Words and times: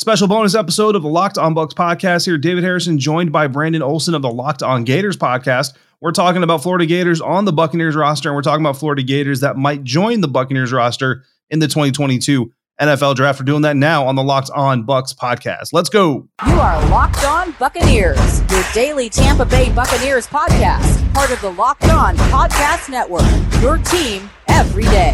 Special 0.00 0.26
bonus 0.28 0.54
episode 0.54 0.96
of 0.96 1.02
the 1.02 1.10
Locked 1.10 1.36
On 1.36 1.54
Bucs 1.54 1.74
podcast 1.74 2.24
here. 2.24 2.38
David 2.38 2.64
Harrison 2.64 2.98
joined 2.98 3.32
by 3.32 3.48
Brandon 3.48 3.82
Olson 3.82 4.14
of 4.14 4.22
the 4.22 4.30
Locked 4.30 4.62
On 4.62 4.82
Gators 4.82 5.14
podcast. 5.14 5.74
We're 6.00 6.12
talking 6.12 6.42
about 6.42 6.62
Florida 6.62 6.86
Gators 6.86 7.20
on 7.20 7.44
the 7.44 7.52
Buccaneers 7.52 7.94
roster, 7.94 8.30
and 8.30 8.34
we're 8.34 8.40
talking 8.40 8.64
about 8.64 8.78
Florida 8.78 9.02
Gators 9.02 9.40
that 9.40 9.58
might 9.58 9.84
join 9.84 10.22
the 10.22 10.26
Buccaneers 10.26 10.72
roster 10.72 11.24
in 11.50 11.58
the 11.58 11.68
2022 11.68 12.50
NFL 12.80 13.14
draft. 13.14 13.40
We're 13.40 13.44
doing 13.44 13.60
that 13.60 13.76
now 13.76 14.06
on 14.06 14.14
the 14.14 14.22
Locked 14.22 14.48
On 14.52 14.86
Bucs 14.86 15.14
podcast. 15.14 15.74
Let's 15.74 15.90
go. 15.90 16.26
You 16.46 16.54
are 16.54 16.80
Locked 16.88 17.22
On 17.24 17.54
Buccaneers, 17.58 18.40
your 18.50 18.64
daily 18.72 19.10
Tampa 19.10 19.44
Bay 19.44 19.70
Buccaneers 19.70 20.26
podcast, 20.26 21.12
part 21.12 21.30
of 21.30 21.42
the 21.42 21.50
Locked 21.50 21.90
On 21.90 22.16
Podcast 22.16 22.88
Network. 22.88 23.20
Your 23.60 23.76
team 23.76 24.30
every 24.48 24.84
day. 24.84 25.12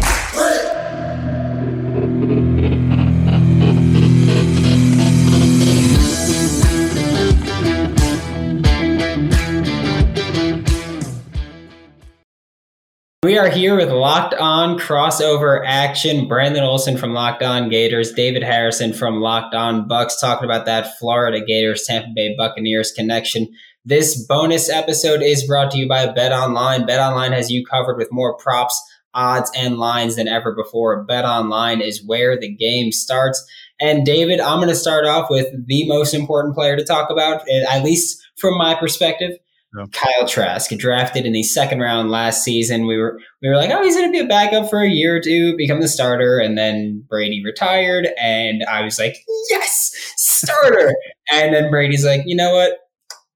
We 13.37 13.41
are 13.41 13.49
here 13.51 13.75
with 13.75 13.91
Locked 13.91 14.33
On 14.33 14.79
crossover 14.79 15.61
action. 15.63 16.27
Brandon 16.27 16.63
Olson 16.63 16.97
from 16.97 17.13
Locked 17.13 17.43
On 17.43 17.69
Gators, 17.69 18.11
David 18.11 18.41
Harrison 18.41 18.93
from 18.93 19.21
Locked 19.21 19.53
On 19.53 19.87
Bucs, 19.87 20.19
talking 20.19 20.45
about 20.45 20.65
that 20.65 20.97
Florida 20.97 21.45
Gators 21.45 21.83
Tampa 21.83 22.09
Bay 22.15 22.33
Buccaneers 22.35 22.91
connection. 22.91 23.47
This 23.85 24.25
bonus 24.25 24.71
episode 24.71 25.21
is 25.21 25.45
brought 25.45 25.69
to 25.69 25.77
you 25.77 25.87
by 25.87 26.07
BetOnline. 26.07 26.87
Bet 26.87 26.99
Online 26.99 27.31
has 27.33 27.51
you 27.51 27.63
covered 27.63 27.97
with 27.97 28.11
more 28.11 28.35
props, 28.37 28.81
odds, 29.13 29.51
and 29.55 29.77
lines 29.77 30.15
than 30.15 30.27
ever 30.27 30.55
before. 30.55 31.05
BetOnline 31.05 31.85
is 31.85 32.03
where 32.03 32.39
the 32.39 32.51
game 32.51 32.91
starts. 32.91 33.45
And 33.79 34.03
David, 34.03 34.39
I'm 34.39 34.57
going 34.57 34.69
to 34.69 34.75
start 34.75 35.05
off 35.05 35.29
with 35.29 35.45
the 35.67 35.87
most 35.87 36.15
important 36.15 36.55
player 36.55 36.75
to 36.75 36.83
talk 36.83 37.11
about, 37.11 37.47
at 37.47 37.83
least 37.83 38.19
from 38.35 38.57
my 38.57 38.73
perspective 38.73 39.33
yeah. 39.77 39.85
Kyle 39.91 40.27
Trask, 40.27 40.71
drafted 40.71 41.25
in 41.25 41.33
the 41.33 41.43
second 41.43 41.79
round 41.79 42.09
last 42.09 42.43
season. 42.43 42.87
We 42.87 42.97
were 42.97 43.19
we 43.41 43.49
were 43.49 43.55
like, 43.55 43.69
oh, 43.69 43.83
he's 43.83 43.95
going 43.95 44.07
to 44.07 44.11
be 44.11 44.23
a 44.23 44.27
backup 44.27 44.69
for 44.69 44.81
a 44.81 44.89
year 44.89 45.17
or 45.17 45.19
two, 45.19 45.55
become 45.57 45.81
the 45.81 45.87
starter, 45.87 46.39
and 46.39 46.57
then 46.57 47.03
Brady 47.09 47.43
retired, 47.43 48.07
and 48.21 48.63
I 48.65 48.83
was 48.83 48.99
like, 48.99 49.17
yes, 49.49 49.91
starter. 50.17 50.93
and 51.31 51.53
then 51.53 51.69
Brady's 51.69 52.05
like, 52.05 52.21
you 52.25 52.35
know 52.35 52.53
what? 52.53 52.79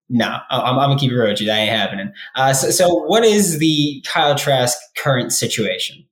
No, 0.10 0.28
nah, 0.28 0.40
I'm, 0.50 0.78
I'm, 0.78 0.90
gonna 0.90 1.00
keep 1.00 1.12
it 1.12 1.16
real 1.16 1.30
with 1.30 1.40
you. 1.40 1.48
That 1.48 1.58
ain't 1.58 1.72
happening. 1.72 2.12
Uh, 2.36 2.54
so, 2.54 2.70
so, 2.70 2.90
what 3.06 3.24
is 3.24 3.60
the 3.60 4.04
Kyle 4.06 4.36
Trask 4.36 4.78
current 4.98 5.32
situation? 5.32 6.06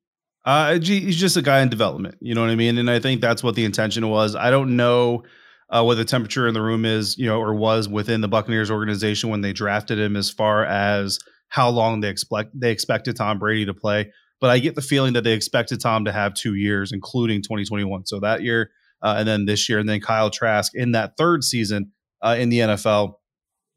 Uh, 0.45 0.79
he's 0.79 1.19
just 1.19 1.35
a 1.35 1.41
guy 1.41 1.61
in 1.61 1.69
development. 1.69 2.15
You 2.21 2.33
know 2.33 2.41
what 2.41 2.49
I 2.49 2.55
mean? 2.55 2.77
And 2.77 2.89
I 2.89 2.99
think 2.99 3.19
that's 3.19 3.43
what 3.43 3.55
the 3.55 3.65
intention 3.65 4.07
was. 4.09 4.35
I 4.35 4.49
don't 4.49 4.77
know 4.77 5.23
uh, 5.69 5.83
what 5.83 5.95
the 5.95 6.05
temperature 6.05 6.47
in 6.47 6.53
the 6.53 6.61
room 6.61 6.85
is, 6.85 7.17
you 7.17 7.27
know, 7.27 7.39
or 7.39 7.53
was 7.53 7.87
within 7.87 8.21
the 8.21 8.27
Buccaneers 8.27 8.71
organization 8.71 9.29
when 9.29 9.41
they 9.41 9.53
drafted 9.53 9.99
him, 9.99 10.15
as 10.15 10.29
far 10.29 10.65
as 10.65 11.19
how 11.49 11.69
long 11.69 12.01
they 12.01 12.09
expect 12.09 12.51
they 12.59 12.71
expected 12.71 13.15
Tom 13.15 13.39
Brady 13.39 13.65
to 13.65 13.73
play. 13.73 14.11
But 14.41 14.49
I 14.49 14.59
get 14.59 14.75
the 14.75 14.81
feeling 14.81 15.13
that 15.13 15.23
they 15.23 15.33
expected 15.33 15.81
Tom 15.81 16.05
to 16.05 16.11
have 16.11 16.33
two 16.33 16.55
years, 16.55 16.91
including 16.91 17.41
2021. 17.41 18.05
So 18.05 18.19
that 18.21 18.41
year, 18.41 18.71
uh, 19.01 19.15
and 19.17 19.27
then 19.27 19.45
this 19.45 19.67
year, 19.67 19.79
and 19.79 19.87
then 19.87 19.99
Kyle 19.99 20.29
Trask 20.29 20.71
in 20.73 20.93
that 20.93 21.17
third 21.17 21.43
season 21.43 21.91
uh, 22.21 22.35
in 22.39 22.49
the 22.49 22.59
NFL 22.59 23.13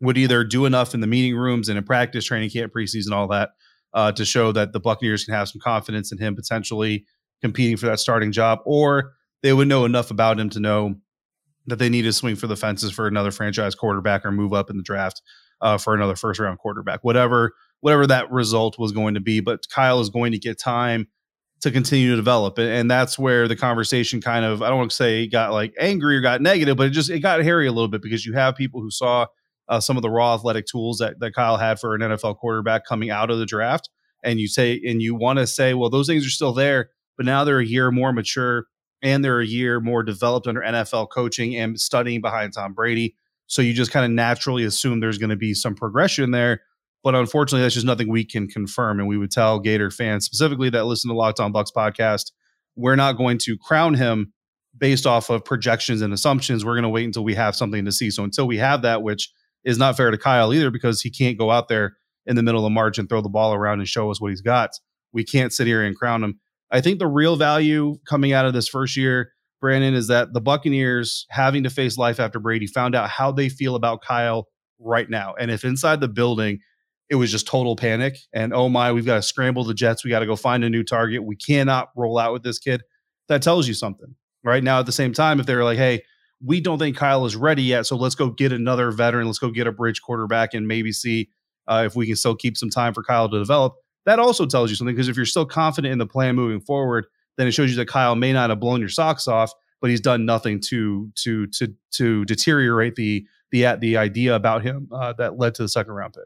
would 0.01 0.19
either 0.19 0.45
do 0.45 0.67
enough 0.67 0.95
in 0.95 1.01
the 1.01 1.07
meeting 1.07 1.37
rooms 1.37 1.69
and 1.69 1.79
in 1.79 1.85
practice, 1.85 2.25
training 2.25 2.51
camp, 2.51 2.73
preseason, 2.73 3.13
all 3.13 3.29
that, 3.29 3.51
uh, 3.95 4.13
to 4.13 4.25
show 4.25 4.51
that 4.53 4.73
the 4.73 4.81
Buccaneers 4.81 5.25
can 5.25 5.35
have 5.35 5.49
some 5.49 5.61
confidence 5.61 6.11
in 6.11 6.19
him 6.19 6.35
potentially 6.35 7.05
competing 7.41 7.77
for 7.77 7.87
that 7.87 8.01
starting 8.01 8.33
job, 8.33 8.61
or 8.65 9.13
they 9.43 9.53
would 9.53 9.69
know 9.69 9.85
enough 9.85 10.11
about 10.11 10.39
him 10.39 10.49
to 10.51 10.61
know 10.61 10.95
that 11.67 11.79
they 11.79 11.89
need 11.89 12.03
to 12.03 12.13
swing 12.13 12.37
for 12.37 12.47
the 12.47 12.57
fences 12.57 12.91
for 12.93 13.07
another 13.07 13.31
franchise 13.31 13.75
quarterback 13.75 14.25
or 14.25 14.33
move 14.33 14.53
up 14.53 14.71
in 14.71 14.77
the 14.77 14.83
draft 14.83 15.23
uh, 15.61 15.79
for 15.79 15.95
another 15.95 16.17
first 16.17 16.41
round 16.41 16.59
quarterback, 16.59 17.03
whatever 17.03 17.53
whatever 17.81 18.07
that 18.07 18.31
result 18.31 18.79
was 18.79 18.93
going 18.93 19.15
to 19.15 19.21
be. 19.21 19.41
But 19.41 19.69
Kyle 19.69 20.01
is 20.01 20.09
going 20.09 20.33
to 20.33 20.39
get 20.39 20.59
time 20.59 21.09
to 21.61 21.71
continue 21.71 22.11
to 22.11 22.17
develop, 22.17 22.59
and 22.59 22.91
that's 22.91 23.19
where 23.19 23.47
the 23.47 23.57
conversation 23.57 24.21
kind 24.21 24.45
of 24.45 24.63
I 24.63 24.69
don't 24.69 24.79
want 24.79 24.91
to 24.91 24.97
say 24.97 25.29
got 25.29 25.53
like 25.53 25.73
angry 25.79 26.17
or 26.17 26.21
got 26.21 26.43
negative, 26.43 26.77
but 26.77 26.89
it 26.89 26.91
just 26.91 27.11
it 27.11 27.21
got 27.21 27.43
hairy 27.43 27.67
a 27.67 27.73
little 27.73 27.89
bit 27.89 28.03
because 28.03 28.27
you 28.27 28.33
have 28.35 28.57
people 28.57 28.81
who 28.81 28.91
saw 28.91 29.27
uh, 29.69 29.81
some 29.81 29.97
of 29.97 30.03
the 30.03 30.11
raw 30.11 30.35
athletic 30.35 30.67
tools 30.67 30.99
that 30.99 31.21
that 31.21 31.35
Kyle 31.35 31.57
had 31.57 31.79
for 31.79 31.95
an 31.95 32.01
NFL 32.01 32.39
quarterback 32.39 32.85
coming 32.85 33.11
out 33.11 33.31
of 33.31 33.39
the 33.39 33.47
draft, 33.47 33.89
and 34.25 34.41
you 34.41 34.49
say 34.49 34.81
and 34.85 35.01
you 35.01 35.15
want 35.15 35.39
to 35.39 35.47
say, 35.47 35.75
well, 35.75 35.91
those 35.91 36.09
things 36.09 36.27
are 36.27 36.31
still 36.31 36.53
there, 36.53 36.91
but 37.17 37.25
now 37.25 37.45
they're 37.45 37.61
a 37.61 37.67
year 37.67 37.93
more 37.93 38.13
mature 38.13 38.67
and 39.03 39.25
they're 39.25 39.41
a 39.41 39.47
year 39.47 39.81
more 39.81 40.03
developed 40.03 40.47
under 40.47 40.61
NFL 40.61 41.11
coaching 41.11 41.57
and 41.57 41.79
studying 41.79 42.21
behind 42.21 42.53
Tom 42.55 42.73
Brady. 42.73 43.17
So 43.47 43.61
you 43.61 43.75
just 43.75 43.91
kind 43.91 44.05
of 44.05 44.13
naturally 44.13 44.65
assume 44.65 45.01
there's 45.01 45.19
going 45.19 45.31
to 45.31 45.37
be 45.37 45.55
some 45.55 45.75
progression 45.75 46.31
there. 46.31 46.63
But 47.03 47.15
unfortunately, 47.15 47.63
that's 47.63 47.75
just 47.75 47.87
nothing 47.87 48.09
we 48.09 48.25
can 48.25 48.47
confirm. 48.47 49.01
And 49.01 49.09
we 49.09 49.19
would 49.19 49.33
tell 49.33 49.59
Gator 49.59 49.91
fans 49.91 50.25
specifically 50.25 50.71
that 50.71 50.87
listen 50.87 51.11
to 51.11 51.17
Locked 51.17 51.41
On 51.41 51.53
Bucs 51.53 51.73
podcast, 51.77 52.31
we're 52.77 52.97
not 52.97 53.15
going 53.15 53.39
to 53.39 53.59
crown 53.59 53.95
him 53.95 54.33
based 54.79 55.07
off 55.07 55.29
of 55.29 55.45
projections 55.45 56.01
and 56.01 56.15
assumptions. 56.15 56.65
We're 56.65 56.75
going 56.75 56.85
to 56.85 56.89
wait 56.89 57.05
until 57.05 57.25
we 57.25 57.35
have 57.35 57.57
something 57.57 57.85
to 57.85 57.93
see. 57.93 58.11
So 58.11 58.25
until 58.25 58.47
we 58.47 58.57
have 58.59 58.83
that, 58.83 59.03
which 59.03 59.33
is 59.65 59.79
not 59.79 59.97
fair 59.97 60.11
to 60.11 60.19
Kyle 60.19 60.55
either, 60.55 60.71
because 60.71 61.03
he 61.03 61.11
can't 61.11 61.37
go 61.37 61.51
out 61.51 61.69
there 61.69 61.97
in 62.25 62.37
the 62.37 62.43
middle 62.43 62.65
of 62.65 62.73
March 62.73 62.99
and 62.99 63.09
throw 63.09 63.21
the 63.21 63.29
ball 63.29 63.53
around 63.53 63.81
and 63.81 63.89
show 63.89 64.11
us 64.11 64.21
what 64.21 64.31
he's 64.31 64.41
got. 64.41 64.71
We 65.13 65.25
can't 65.25 65.53
sit 65.53 65.67
here 65.67 65.83
and 65.83 65.97
crown 65.97 66.23
him. 66.23 66.41
I 66.73 66.81
think 66.81 66.99
the 66.99 67.07
real 67.07 67.37
value 67.37 67.97
coming 68.09 68.33
out 68.33 68.47
of 68.47 68.55
this 68.55 68.67
first 68.67 68.97
year, 68.97 69.33
Brandon, 69.61 69.95
is 69.95 70.09
that 70.09 70.33
the 70.33 70.41
Buccaneers 70.41 71.27
having 71.29 71.63
to 71.65 71.71
face 71.71 71.99
life 71.99 72.19
after 72.19 72.41
Brady 72.41 72.67
found 72.67 72.95
out 72.95 73.11
how 73.11 73.31
they 73.31 73.51
feel 73.51 73.77
about 73.77 74.03
Kyle 74.03 74.49
right 74.79 75.09
now. 75.09 75.35
And 75.39 75.51
if 75.51 75.65
inside 75.65 76.01
the 76.01 76.09
building, 76.09 76.61
it 77.11 77.17
was 77.17 77.31
just 77.31 77.47
total 77.47 77.77
panic 77.77 78.17
and 78.33 78.55
oh 78.55 78.71
my, 78.71 78.91
we've 78.91 79.05
got 79.05 79.17
to 79.17 79.23
scramble 79.23 79.65
the 79.65 79.75
Jets. 79.75 80.03
We 80.03 80.11
got 80.11 80.21
to 80.21 80.27
go 80.27 80.35
find 80.35 80.65
a 80.65 80.71
new 80.71 80.83
target. 80.83 81.23
We 81.23 81.37
cannot 81.37 81.91
roll 81.95 82.19
out 82.19 82.33
with 82.33 82.43
this 82.43 82.59
kid. 82.59 82.83
That 83.29 83.43
tells 83.43 83.69
you 83.69 83.75
something. 83.75 84.17
Right 84.43 84.65
now, 84.65 84.81
at 84.81 84.87
the 84.87 84.93
same 84.93 85.13
time, 85.13 85.39
if 85.39 85.47
they're 85.47 85.63
like, 85.63 85.79
hey, 85.79 86.03
we 86.45 86.61
don't 86.61 86.79
think 86.79 86.97
Kyle 86.97 87.25
is 87.27 87.37
ready 87.37 87.63
yet, 87.63 87.87
so 87.87 87.97
let's 87.97 88.17
go 88.17 88.31
get 88.31 88.51
another 88.51 88.91
veteran. 88.91 89.27
Let's 89.27 89.39
go 89.39 89.51
get 89.51 89.69
a 89.69 89.73
bridge 89.73 90.03
quarterback 90.03 90.55
and 90.55 90.67
maybe 90.67 90.91
see 90.91 91.29
uh, 91.69 91.85
if 91.87 91.95
we 91.95 92.07
can 92.07 92.17
still 92.17 92.35
keep 92.35 92.57
some 92.57 92.71
time 92.71 92.95
for 92.95 93.05
Kyle 93.05 93.29
to 93.29 93.39
develop 93.39 93.75
that 94.07 94.19
also 94.19 94.47
tells 94.47 94.71
you 94.71 94.77
something 94.77 94.95
because 94.95 95.09
if 95.09 95.17
you're 95.17 95.27
still 95.27 95.47
confident 95.47 95.93
in 95.93 95.99
the 95.99 96.07
plan 96.07 96.35
moving 96.35 96.61
forward, 96.61 97.07
then 97.37 97.47
it 97.47 97.53
shows 97.53 97.71
you 97.71 97.77
that 97.77 97.89
Kyle 97.89 98.15
may 98.15 98.33
not 98.33 98.51
have 98.51 98.61
blown 98.61 98.81
your 98.81 98.89
socks 98.89 99.29
off, 99.29 99.53
but 99.81 99.91
he's 99.91 100.01
done 100.01 100.25
nothing 100.25 100.61
to 100.61 101.11
to 101.17 101.47
to 101.49 101.75
to 101.93 102.25
deteriorate 102.25 102.97
the 102.97 103.27
the 103.51 103.77
the 103.81 103.97
idea 103.97 104.35
about 104.35 104.63
him 104.63 104.89
uh, 104.93 105.13
that 105.19 105.39
led 105.39 105.55
to 105.57 105.63
the 105.63 105.69
second 105.69 105.93
round 105.93 106.15
pick. 106.15 106.25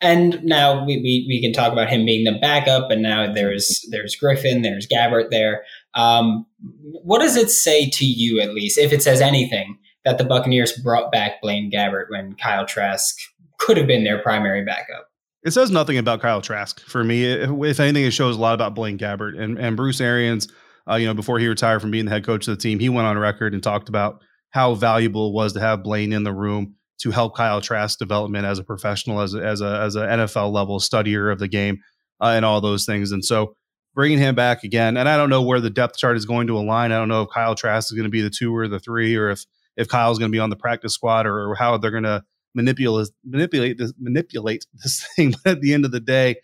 And 0.00 0.42
now 0.42 0.84
we, 0.84 0.96
we, 0.96 1.24
we 1.28 1.40
can 1.40 1.52
talk 1.52 1.72
about 1.72 1.88
him 1.88 2.04
being 2.04 2.24
the 2.24 2.36
backup, 2.40 2.90
and 2.90 3.02
now 3.02 3.32
there's 3.32 3.86
there's 3.90 4.16
Griffin, 4.16 4.62
there's 4.62 4.88
Gabbert 4.88 5.30
there. 5.30 5.62
Um, 5.94 6.44
what 6.82 7.20
does 7.20 7.36
it 7.36 7.50
say 7.50 7.88
to 7.88 8.04
you, 8.04 8.40
at 8.40 8.52
least, 8.52 8.78
if 8.78 8.92
it 8.92 9.02
says 9.02 9.20
anything, 9.20 9.78
that 10.04 10.18
the 10.18 10.24
Buccaneers 10.24 10.72
brought 10.72 11.12
back 11.12 11.40
Blaine 11.40 11.70
Gabbert 11.70 12.06
when 12.08 12.34
Kyle 12.34 12.66
Trask 12.66 13.16
could 13.60 13.76
have 13.76 13.86
been 13.86 14.02
their 14.02 14.18
primary 14.18 14.64
backup? 14.64 15.11
It 15.44 15.50
says 15.52 15.70
nothing 15.70 15.98
about 15.98 16.20
Kyle 16.20 16.40
Trask 16.40 16.80
for 16.80 17.02
me. 17.02 17.24
If 17.24 17.80
anything, 17.80 18.04
it 18.04 18.12
shows 18.12 18.36
a 18.36 18.40
lot 18.40 18.54
about 18.54 18.74
Blaine 18.74 18.98
Gabbert 18.98 19.38
and, 19.38 19.58
and 19.58 19.76
Bruce 19.76 20.00
Arians. 20.00 20.48
Uh, 20.88 20.96
you 20.96 21.06
know, 21.06 21.14
before 21.14 21.38
he 21.38 21.48
retired 21.48 21.80
from 21.80 21.90
being 21.90 22.04
the 22.04 22.10
head 22.10 22.24
coach 22.24 22.46
of 22.46 22.56
the 22.56 22.62
team, 22.62 22.78
he 22.78 22.88
went 22.88 23.06
on 23.06 23.18
record 23.18 23.54
and 23.54 23.62
talked 23.62 23.88
about 23.88 24.22
how 24.50 24.74
valuable 24.74 25.28
it 25.28 25.34
was 25.34 25.52
to 25.54 25.60
have 25.60 25.82
Blaine 25.82 26.12
in 26.12 26.22
the 26.22 26.32
room 26.32 26.76
to 26.98 27.10
help 27.10 27.36
Kyle 27.36 27.60
Trask's 27.60 27.96
development 27.96 28.44
as 28.44 28.58
a 28.58 28.64
professional, 28.64 29.20
as 29.20 29.34
a, 29.34 29.44
as 29.44 29.60
a 29.60 29.80
as 29.80 29.96
an 29.96 30.02
NFL 30.02 30.52
level 30.52 30.78
studier 30.78 31.32
of 31.32 31.38
the 31.40 31.48
game, 31.48 31.80
uh, 32.20 32.32
and 32.36 32.44
all 32.44 32.60
those 32.60 32.84
things. 32.84 33.10
And 33.10 33.24
so, 33.24 33.56
bringing 33.94 34.18
him 34.18 34.36
back 34.36 34.62
again, 34.62 34.96
and 34.96 35.08
I 35.08 35.16
don't 35.16 35.30
know 35.30 35.42
where 35.42 35.60
the 35.60 35.70
depth 35.70 35.96
chart 35.96 36.16
is 36.16 36.26
going 36.26 36.46
to 36.46 36.58
align. 36.58 36.92
I 36.92 36.98
don't 36.98 37.08
know 37.08 37.22
if 37.22 37.30
Kyle 37.30 37.56
Trask 37.56 37.90
is 37.90 37.96
going 37.96 38.04
to 38.04 38.10
be 38.10 38.22
the 38.22 38.30
two 38.30 38.54
or 38.54 38.68
the 38.68 38.78
three, 38.78 39.16
or 39.16 39.30
if 39.30 39.44
if 39.76 39.88
Kyle's 39.88 40.18
going 40.18 40.30
to 40.30 40.36
be 40.36 40.40
on 40.40 40.50
the 40.50 40.56
practice 40.56 40.94
squad, 40.94 41.26
or, 41.26 41.50
or 41.50 41.54
how 41.56 41.76
they're 41.78 41.90
going 41.90 42.04
to 42.04 42.22
manipulate 42.54 43.08
manipulate 43.24 43.78
this 43.78 43.92
manipulate 43.98 44.66
this 44.74 45.06
thing. 45.16 45.34
But 45.44 45.52
at 45.52 45.60
the 45.60 45.74
end 45.74 45.84
of 45.84 45.92
the 45.92 46.00
day, 46.00 46.36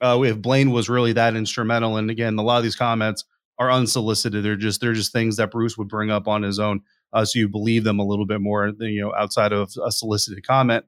uh, 0.00 0.20
if 0.24 0.40
Blaine 0.40 0.70
was 0.70 0.88
really 0.88 1.12
that 1.12 1.36
instrumental, 1.36 1.96
and 1.96 2.10
again, 2.10 2.38
a 2.38 2.42
lot 2.42 2.58
of 2.58 2.62
these 2.62 2.76
comments 2.76 3.24
are 3.58 3.70
unsolicited. 3.70 4.44
They're 4.44 4.56
just 4.56 4.80
they're 4.80 4.94
just 4.94 5.12
things 5.12 5.36
that 5.36 5.50
Bruce 5.50 5.76
would 5.76 5.88
bring 5.88 6.10
up 6.10 6.26
on 6.26 6.42
his 6.42 6.58
own, 6.58 6.80
uh, 7.12 7.24
so 7.24 7.38
you 7.38 7.48
believe 7.48 7.84
them 7.84 7.98
a 7.98 8.06
little 8.06 8.26
bit 8.26 8.40
more. 8.40 8.72
than 8.72 8.88
You 8.88 9.02
know, 9.02 9.14
outside 9.14 9.52
of 9.52 9.70
a 9.84 9.92
solicited 9.92 10.46
comment, 10.46 10.84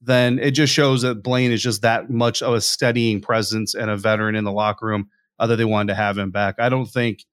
then 0.00 0.38
it 0.38 0.52
just 0.52 0.72
shows 0.72 1.02
that 1.02 1.22
Blaine 1.22 1.52
is 1.52 1.62
just 1.62 1.82
that 1.82 2.10
much 2.10 2.42
of 2.42 2.54
a 2.54 2.60
steadying 2.60 3.20
presence 3.20 3.74
and 3.74 3.90
a 3.90 3.96
veteran 3.96 4.36
in 4.36 4.44
the 4.44 4.52
locker 4.52 4.86
room 4.86 5.08
uh, 5.38 5.46
that 5.46 5.56
they 5.56 5.64
wanted 5.64 5.92
to 5.92 5.96
have 5.96 6.16
him 6.16 6.30
back. 6.30 6.56
I 6.58 6.68
don't 6.68 6.86
think 6.86 7.24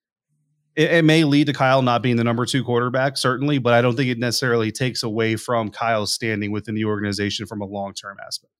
it, 0.75 0.91
it, 0.91 1.05
may 1.05 1.23
lead 1.23 1.47
to 1.47 1.53
Kyle 1.53 1.81
not 1.81 2.01
being 2.01 2.15
the 2.15 2.23
number 2.23 2.45
two 2.45 2.63
quarterback, 2.63 3.17
certainly, 3.17 3.57
but 3.57 3.73
I 3.73 3.81
don't 3.81 3.95
think 3.95 4.09
it 4.09 4.19
necessarily 4.19 4.71
takes 4.71 5.03
away 5.03 5.35
from 5.35 5.69
Kyle's 5.69 6.13
standing 6.13 6.51
within 6.51 6.75
the 6.75 6.85
organization 6.85 7.45
from 7.45 7.61
a 7.61 7.65
long 7.65 7.93
term 7.93 8.17
aspect. 8.25 8.51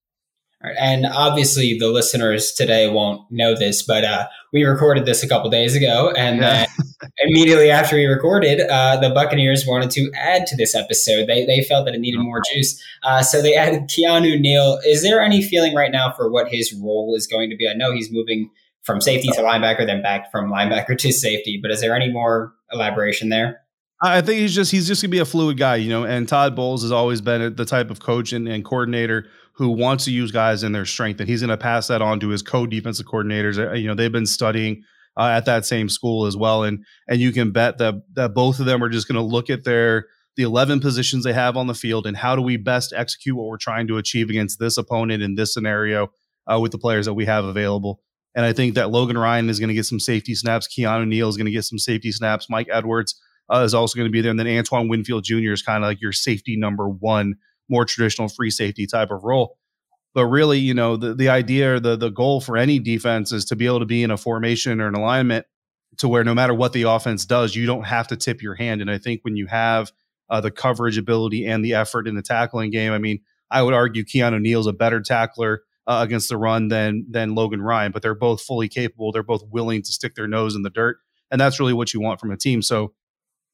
And 0.64 1.08
obviously, 1.08 1.78
the 1.80 1.88
listeners 1.88 2.52
today 2.52 2.88
won't 2.88 3.22
know 3.32 3.56
this, 3.56 3.82
but 3.82 4.04
uh, 4.04 4.28
we 4.54 4.64
recorded 4.64 5.08
this 5.08 5.24
a 5.24 5.28
couple 5.28 5.50
days 5.50 5.76
ago, 5.76 6.14
and 6.16 6.40
yeah. 6.40 6.66
then 7.00 7.10
immediately 7.28 7.72
after 7.72 7.96
we 7.96 8.06
recorded, 8.06 8.62
uh, 8.70 8.98
the 8.98 9.10
Buccaneers 9.10 9.66
wanted 9.66 9.90
to 9.92 10.12
add 10.16 10.46
to 10.48 10.56
this 10.56 10.76
episode. 10.76 11.28
They, 11.28 11.46
they 11.46 11.64
felt 11.64 11.86
that 11.86 11.96
it 11.96 12.00
needed 12.00 12.20
more 12.20 12.42
juice. 12.54 12.82
Uh, 13.02 13.24
so 13.24 13.42
they 13.42 13.56
added 13.56 13.90
Keanu 13.90 14.40
Neal. 14.40 14.80
Is 14.86 15.02
there 15.02 15.20
any 15.20 15.42
feeling 15.42 15.74
right 15.74 15.92
now 15.92 16.12
for 16.12 16.30
what 16.30 16.48
his 16.50 16.72
role 16.74 17.16
is 17.16 17.26
going 17.26 17.50
to 17.50 17.56
be? 17.56 17.68
I 17.68 17.74
know 17.74 17.92
he's 17.92 18.12
moving 18.12 18.52
from 18.84 19.02
safety 19.02 19.30
to 19.30 19.42
linebacker, 19.42 19.86
then 19.86 20.02
back 20.02 20.32
from 20.32 20.52
linebacker 20.52 20.98
to 20.98 21.12
safety, 21.12 21.60
but 21.62 21.72
is 21.72 21.82
there 21.82 21.96
any 21.96 22.12
more 22.12 22.54
elaboration 22.72 23.30
there? 23.30 23.62
I 24.04 24.22
think 24.22 24.40
he's 24.40 24.56
just 24.56 24.72
he's 24.72 24.88
just 24.88 25.02
gonna 25.04 25.12
be 25.12 25.20
a 25.20 25.26
fluid 25.26 25.58
guy, 25.58 25.76
you 25.76 25.90
know. 25.90 26.04
And 26.04 26.28
Todd 26.28 26.56
Bowles 26.56 26.82
has 26.82 26.92
always 26.92 27.22
been 27.22 27.56
the 27.56 27.66
type 27.66 27.92
of 27.92 28.00
coach 28.00 28.34
and, 28.34 28.48
and 28.48 28.66
coordinator 28.66 29.28
who 29.54 29.70
wants 29.70 30.06
to 30.06 30.12
use 30.12 30.32
guys 30.32 30.64
in 30.64 30.72
their 30.72 30.86
strength, 30.86 31.20
and 31.20 31.30
he's 31.30 31.42
gonna 31.42 31.58
pass 31.58 31.88
that 31.88 32.02
on 32.02 32.20
to 32.22 32.30
his 32.30 32.42
co-defensive 32.42 33.06
coordinators. 33.06 33.60
Uh, 33.60 33.74
you 33.74 33.88
know, 33.88 33.94
they've 33.94 34.12
been 34.12 34.26
studying 34.26 34.84
uh, 35.18 35.28
at 35.28 35.46
that 35.46 35.68
same 35.68 35.88
school 35.88 36.26
as 36.26 36.36
well, 36.36 36.64
and 36.64 36.84
and 37.08 37.22
you 37.22 37.32
can 37.32 37.52
bet 37.52 37.78
that 37.78 37.94
that 38.14 38.34
both 38.34 38.60
of 38.60 38.66
them 38.66 38.84
are 38.84 38.90
just 38.90 39.08
gonna 39.08 39.22
look 39.22 39.52
at 39.52 39.66
their 39.66 40.08
the 40.36 40.44
11 40.44 40.80
positions 40.80 41.24
they 41.24 41.34
have 41.34 41.58
on 41.58 41.68
the 41.68 41.74
field 41.74 42.08
and 42.08 42.16
how 42.16 42.38
do 42.38 42.42
we 42.42 42.56
best 42.56 42.94
execute 42.96 43.36
what 43.36 43.48
we're 43.48 43.58
trying 43.58 43.86
to 43.86 43.98
achieve 43.98 44.30
against 44.30 44.60
this 44.60 44.78
opponent 44.78 45.22
in 45.22 45.36
this 45.36 45.54
scenario 45.54 46.08
uh, 46.52 46.58
with 46.58 46.72
the 46.72 46.78
players 46.78 47.06
that 47.06 47.14
we 47.14 47.26
have 47.26 47.44
available. 47.44 48.00
And 48.36 48.46
I 48.46 48.54
think 48.54 48.76
that 48.76 48.92
Logan 48.92 49.18
Ryan 49.18 49.50
is 49.50 49.60
going 49.60 49.70
to 49.70 49.74
get 49.74 49.86
some 49.86 50.00
safety 50.00 50.36
snaps. 50.36 50.68
Keanu 50.68 51.08
Neal 51.08 51.28
is 51.28 51.38
going 51.38 51.46
to 51.46 51.52
get 51.52 51.66
some 51.66 51.80
safety 51.80 52.12
snaps. 52.12 52.50
Mike 52.50 52.68
Edwards 52.72 53.20
uh, 53.52 53.64
is 53.66 53.74
also 53.74 53.96
going 53.98 54.08
to 54.08 54.12
be 54.12 54.22
there. 54.22 54.32
And 54.32 54.40
then 54.40 54.48
Antoine 54.48 54.88
Winfield 54.88 55.24
Jr. 55.24 55.52
is 55.52 55.62
kind 55.62 55.84
of 55.84 55.88
like 55.88 56.02
your 56.02 56.14
safety 56.14 56.56
number 56.56 56.88
one, 56.88 57.36
more 57.70 57.86
traditional 57.86 58.30
free 58.30 58.50
safety 58.50 58.88
type 58.88 59.12
of 59.12 59.24
role. 59.24 59.58
But 60.14 60.28
really, 60.28 60.60
you 60.60 60.74
know, 60.74 60.98
the, 60.98 61.14
the 61.14 61.30
idea 61.30 61.76
or 61.76 61.80
the, 61.80 61.96
the 61.96 62.10
goal 62.10 62.42
for 62.42 62.58
any 62.58 62.80
defense 62.80 63.32
is 63.32 63.46
to 63.46 63.56
be 63.56 63.66
able 63.66 63.80
to 63.80 63.86
be 63.86 64.04
in 64.04 64.12
a 64.12 64.18
formation 64.18 64.82
or 64.82 64.88
an 64.88 64.96
alignment 64.96 65.46
to 65.98 66.08
where 66.08 66.24
no 66.24 66.34
matter 66.34 66.54
what 66.54 66.74
the 66.74 66.84
offense 66.84 67.26
does, 67.26 67.56
you 67.56 67.66
don't 67.66 67.84
have 67.84 68.08
to 68.08 68.18
tip 68.18 68.42
your 68.42 68.56
hand. 68.56 68.82
And 68.82 68.90
I 68.90 68.98
think 68.98 69.22
when 69.24 69.36
you 69.36 69.48
have 69.48 69.92
uh, 70.30 70.42
the 70.42 70.52
coverage 70.52 70.98
ability 70.98 71.46
and 71.46 71.64
the 71.64 71.74
effort 71.74 72.08
in 72.08 72.16
the 72.16 72.22
tackling 72.22 72.72
game, 72.72 72.92
I 72.92 72.98
mean, 72.98 73.20
I 73.50 73.62
would 73.62 73.74
argue 73.74 74.04
Keanu 74.04 74.42
Neal's 74.42 74.68
a 74.68 74.74
better 74.74 75.02
tackler 75.02 75.64
uh, 75.92 76.04
against 76.04 76.30
the 76.30 76.38
run 76.38 76.70
than 76.70 77.06
than 77.10 77.36
Logan 77.36 77.62
Ryan, 77.62 77.92
but 77.92 78.02
they're 78.02 78.16
both 78.16 78.42
fully 78.42 78.70
capable. 78.70 79.12
They're 79.12 79.24
both 79.24 79.44
willing 79.52 79.82
to 79.82 79.92
stick 79.92 80.16
their 80.16 80.28
nose 80.28 80.56
in 80.56 80.62
the 80.62 80.70
dirt, 80.70 80.98
and 81.30 81.42
that's 81.42 81.60
really 81.60 81.74
what 81.74 81.94
you 81.94 82.00
want 82.00 82.20
from 82.20 82.32
a 82.32 82.38
team. 82.38 82.62
So, 82.62 82.94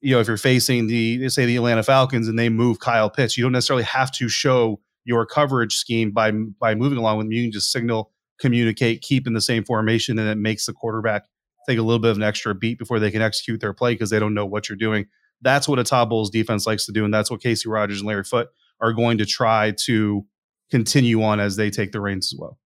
you 0.02 0.14
know, 0.14 0.20
if 0.20 0.28
you're 0.28 0.38
facing 0.38 0.86
the 0.86 1.30
say 1.30 1.48
the 1.48 1.56
Atlanta 1.56 1.82
Falcons 1.82 2.28
and 2.28 2.38
they 2.38 2.50
move 2.50 2.80
Kyle 2.80 3.10
Pitts, 3.10 3.38
you 3.38 3.44
don't 3.44 3.54
necessarily 3.54 3.86
have 3.86 4.12
to 4.14 4.30
show 4.30 4.80
your 5.04 5.26
coverage 5.26 5.76
scheme 5.78 6.12
by 6.12 6.32
by 6.32 6.76
moving 6.76 7.00
along 7.00 7.18
with 7.18 7.26
them. 7.26 7.32
You 7.32 7.44
can 7.44 7.52
just 7.52 7.72
signal, 7.72 8.12
communicate, 8.40 9.02
keep 9.02 9.26
in 9.26 9.34
the 9.34 9.42
same 9.42 9.64
formation, 9.64 10.20
and 10.20 10.30
it 10.30 10.38
makes 10.38 10.68
the 10.68 10.74
quarterback 10.74 11.24
take 11.68 11.80
a 11.80 11.82
little 11.82 12.00
bit 12.00 12.12
of 12.12 12.18
an 12.18 12.24
extra 12.24 12.54
beat 12.54 12.78
before 12.78 13.00
they 13.00 13.10
can 13.10 13.22
execute 13.24 13.62
their 13.62 13.74
play 13.74 13.96
because 13.96 14.12
they 14.12 14.20
don't 14.20 14.36
know 14.36 14.46
what 14.46 14.70
you're 14.70 14.78
doing. 14.78 15.08
That's 15.42 15.68
what 15.68 15.80
a 15.80 15.84
Todd 15.84 16.10
Bowles 16.12 16.30
defense 16.30 16.68
likes 16.68 16.86
to 16.86 16.92
do, 16.92 17.04
and 17.04 17.12
that's 17.12 17.32
what 17.32 17.42
Kacy 17.42 17.66
Rodgers 17.66 18.00
and 18.00 18.08
Larry 18.08 18.24
Foote 18.24 18.50
are 18.80 18.94
going 18.94 19.18
to 19.18 19.26
try 19.26 19.74
to 19.86 20.24
continue 20.72 21.24
on 21.24 21.40
as 21.40 21.56
they 21.56 21.70
take 21.70 21.92
the 21.92 22.02
reins 22.02 22.34
as 22.34 22.40
well. 22.40 22.58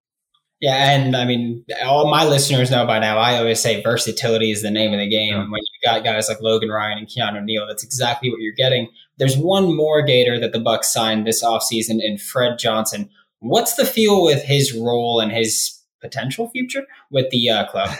Yeah, 0.62 0.92
and 0.92 1.15
I 1.15 1.25
mean, 1.25 1.65
all 1.83 2.09
my 2.12 2.24
listeners 2.24 2.69
know 2.69 2.86
by 2.86 3.00
now. 3.00 3.18
I 3.18 3.38
always 3.38 3.59
say 3.59 3.81
versatility 3.81 4.51
is 4.51 4.62
the 4.62 4.69
name 4.69 4.94
of 4.94 5.00
the 5.00 5.09
game. 5.09 5.33
Yeah. 5.33 5.50
When 5.50 5.59
you 5.59 5.89
got 5.89 6.03
guys 6.03 6.30
like 6.30 6.39
Logan 6.39 6.69
Ryan 6.69 7.00
and 7.00 7.07
Keanu 7.07 7.44
Neal, 7.44 7.65
that's 7.68 7.83
exactly 7.83 8.30
what 8.30 8.42
you're 8.42 8.53
getting. 8.53 8.88
There's 9.18 9.36
one 9.36 9.75
more 9.75 10.03
Gator 10.03 10.39
that 10.39 10.51
the 10.51 10.59
Bucs 10.59 10.86
signed 10.86 11.25
this 11.25 11.44
offseason 11.44 12.00
in 12.00 12.19
Fred 12.19 12.59
Johnson. 12.59 13.09
What's 13.39 13.74
the 13.74 13.86
feel 13.86 14.24
with 14.24 14.44
his 14.44 14.71
role 14.71 15.19
and 15.19 15.31
his 15.31 15.81
potential 16.00 16.48
future 16.51 16.86
with 17.09 17.31
the 17.31 17.50
uh, 17.50 17.65
club? 17.65 17.89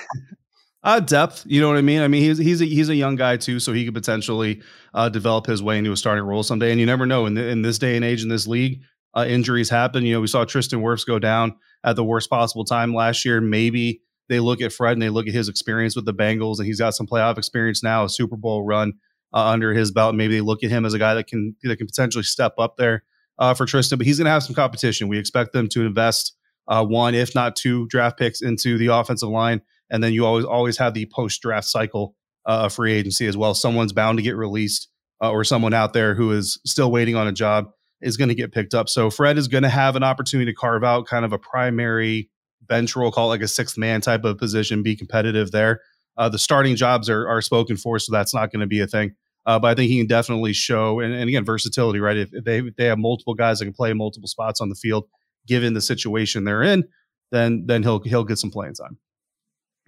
Uh, 0.83 1.00
depth, 1.00 1.44
you 1.45 1.62
know 1.62 1.68
what 1.68 1.77
I 1.77 1.81
mean. 1.81 2.01
I 2.01 2.07
mean, 2.07 2.24
he's 2.24 2.39
he's 2.39 2.59
a, 2.59 2.65
he's 2.65 2.89
a 2.89 2.95
young 2.95 3.15
guy 3.15 3.38
too, 3.38 3.59
so 3.59 3.71
he 3.71 3.86
could 3.86 3.94
potentially 3.94 4.63
uh, 4.95 5.09
develop 5.09 5.45
his 5.45 5.62
way 5.62 5.77
into 5.77 5.92
a 5.92 5.95
starting 5.95 6.24
role 6.24 6.42
someday. 6.42 6.71
And 6.71 6.80
you 6.80 6.88
never 6.88 7.06
know 7.06 7.27
in 7.27 7.36
the, 7.36 7.48
in 7.50 7.62
this 7.62 7.77
day 7.77 7.95
and 7.95 8.03
age 8.03 8.24
in 8.24 8.30
this 8.30 8.48
league, 8.48 8.81
uh, 9.16 9.25
injuries 9.28 9.69
happen. 9.69 10.06
You 10.06 10.13
know, 10.13 10.22
we 10.22 10.28
saw 10.28 10.46
Tristan 10.46 10.81
Wirfs 10.81 11.06
go 11.06 11.19
down 11.19 11.56
at 11.84 11.96
the 11.96 12.04
worst 12.04 12.30
possible 12.30 12.66
time 12.66 12.94
last 12.94 13.25
year. 13.25 13.42
Maybe 13.42 14.02
they 14.30 14.40
look 14.40 14.62
at 14.62 14.72
Fred 14.72 14.94
and 14.94 15.02
they 15.02 15.10
look 15.10 15.28
at 15.28 15.34
his 15.34 15.50
experience 15.50 15.96
with 15.96 16.06
the 16.06 16.13
Bengals, 16.13 16.58
and 16.58 16.66
he's 16.66 16.80
got 16.80 16.96
some 16.96 17.08
playoff 17.08 17.38
experience 17.38 17.84
now, 17.84 18.06
a 18.06 18.10
Super 18.10 18.38
Bowl 18.38 18.63
run 18.63 18.94
uh, 19.34 19.46
under 19.48 19.74
his 19.74 19.92
belt. 19.92 20.16
Maybe 20.16 20.36
they 20.36 20.42
look 20.42 20.63
at 20.63 20.69
him 20.69 20.86
as 20.86 20.94
a 20.94 21.00
guy 21.00 21.13
that 21.16 21.28
can 21.28 21.56
that 21.63 21.78
can 21.78 21.88
potentially 21.88 22.24
step 22.24 22.54
up 22.58 22.78
there 22.78 23.04
uh, 23.40 23.54
for 23.54 23.66
Tristan. 23.66 23.98
But 23.98 24.08
he's 24.08 24.18
going 24.18 24.25
to 24.25 24.31
have 24.31 24.44
some 24.44 24.56
competition. 24.56 25.08
We 25.08 25.18
expect 25.18 25.54
them 25.54 25.68
to 25.69 25.86
invest 25.86 26.36
uh, 26.68 26.86
one, 26.86 27.16
if 27.16 27.36
not 27.36 27.56
two, 27.56 27.88
draft 27.88 28.18
picks 28.18 28.42
into 28.42 28.78
the 28.78 28.88
offensive 28.88 29.30
line, 29.30 29.62
and 29.90 30.04
then 30.04 30.13
you 30.13 30.25
always 30.25 30.46
always 30.46 30.78
have 30.78 30.94
the 30.94 31.10
post 31.13 31.42
draft 31.42 31.68
cycle 31.68 32.16
uh, 32.46 32.69
free 32.69 32.94
agency 32.94 33.28
as 33.28 33.36
well. 33.36 33.54
Someone's 33.54 33.94
bound 33.94 34.18
to 34.18 34.24
get 34.24 34.38
released, 34.38 34.88
uh, 35.22 35.30
or 35.30 35.44
someone 35.44 35.74
out 35.74 35.94
there 35.94 36.16
who 36.16 36.31
is 36.31 36.60
still 36.66 36.92
waiting 36.92 37.16
on 37.16 37.28
a 37.28 37.34
job 37.34 37.72
is 38.01 38.18
going 38.18 38.30
to 38.30 38.36
get 38.36 38.51
picked 38.51 38.74
up. 38.74 38.89
So 38.89 39.09
Fred 39.09 39.38
is 39.38 39.48
going 39.48 39.63
to 39.63 39.69
have 39.69 39.95
an 39.95 40.03
opportunity 40.03 40.51
to 40.51 40.56
carve 40.56 40.83
out 40.83 41.06
kind 41.06 41.25
of 41.25 41.33
a 41.33 41.38
primary 41.38 42.30
bench 42.62 42.95
role, 42.95 43.12
call 43.12 43.27
it 43.27 43.30
like 43.30 43.42
a 43.42 43.48
sixth 43.48 43.77
man 43.77 44.01
type 44.01 44.24
of 44.24 44.38
position, 44.38 44.83
be 44.83 44.95
competitive 44.95 45.51
there. 45.51 45.81
Uh, 46.18 46.30
the 46.30 46.39
starting 46.39 46.75
jobs 46.75 47.09
are, 47.09 47.27
are 47.27 47.42
spoken 47.42 47.77
for, 47.77 48.00
so 48.00 48.12
that's 48.12 48.33
not 48.33 48.51
going 48.51 48.59
to 48.59 48.68
be 48.68 48.80
a 48.80 48.88
thing. 48.88 49.15
Uh, 49.45 49.57
but 49.57 49.69
I 49.69 49.75
think 49.75 49.89
he 49.89 49.98
can 49.98 50.07
definitely 50.07 50.53
show, 50.53 51.00
and, 51.00 51.13
and 51.13 51.27
again, 51.27 51.44
versatility, 51.45 52.00
right? 52.00 52.18
If, 52.18 52.30
if, 52.33 52.44
they 52.44 52.59
if 52.59 52.75
they 52.75 52.86
have 52.86 53.00
multiple 53.00 53.33
guys 53.33 53.59
that 53.59 53.65
can 53.65 53.74
play 53.74 53.92
multiple 53.94 54.27
spots 54.27 54.62
on 54.62 54.69
the 54.69 54.75
field, 54.75 55.06
given 55.48 55.74
the 55.74 55.81
situation 55.81 56.44
they're 56.44 56.62
in, 56.62 56.83
then 57.31 57.63
then 57.65 57.81
he'll 57.81 58.01
he'll 58.03 58.24
get 58.24 58.38
some 58.38 58.51
playing 58.51 58.75
time. 58.75 58.98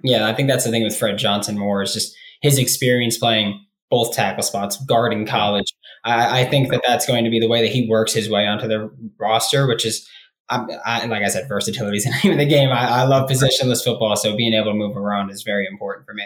Yeah, 0.04 0.28
I 0.28 0.34
think 0.34 0.50
that's 0.50 0.66
the 0.66 0.72
thing 0.72 0.84
with 0.84 0.98
Fred 0.98 1.18
Johnson 1.18 1.58
more 1.58 1.84
is 1.84 1.94
just 1.94 2.16
his 2.42 2.58
experience 2.58 3.18
playing 3.18 3.64
both 3.94 4.12
tackle 4.12 4.42
spots, 4.42 4.84
guard 4.86 5.14
in 5.14 5.24
college. 5.24 5.72
I, 6.04 6.42
I, 6.42 6.46
think 6.46 6.72
that 6.72 6.82
that's 6.86 7.06
going 7.06 7.26
to 7.26 7.30
be 7.30 7.40
the 7.40 7.48
way 7.48 7.62
that 7.62 7.72
he 7.72 7.88
works 7.88 8.12
his 8.12 8.28
way 8.28 8.48
onto 8.48 8.68
the 8.68 8.90
roster, 9.20 9.68
which 9.68 9.86
is, 9.86 10.10
I, 10.50 10.66
I, 10.84 11.06
like 11.06 11.22
I 11.22 11.28
said, 11.28 11.48
versatility 11.48 11.98
is 11.98 12.04
the 12.06 12.16
name 12.24 12.34
of 12.34 12.40
the 12.40 12.48
game. 12.48 12.70
I, 12.70 13.04
love 13.04 13.30
positionless 13.30 13.84
football, 13.84 14.16
so 14.16 14.36
being 14.36 14.54
able 14.54 14.72
to 14.72 14.74
move 14.74 14.98
around 14.98 15.30
is 15.30 15.44
very 15.44 15.68
important 15.68 16.08
for 16.08 16.16
me. 16.16 16.26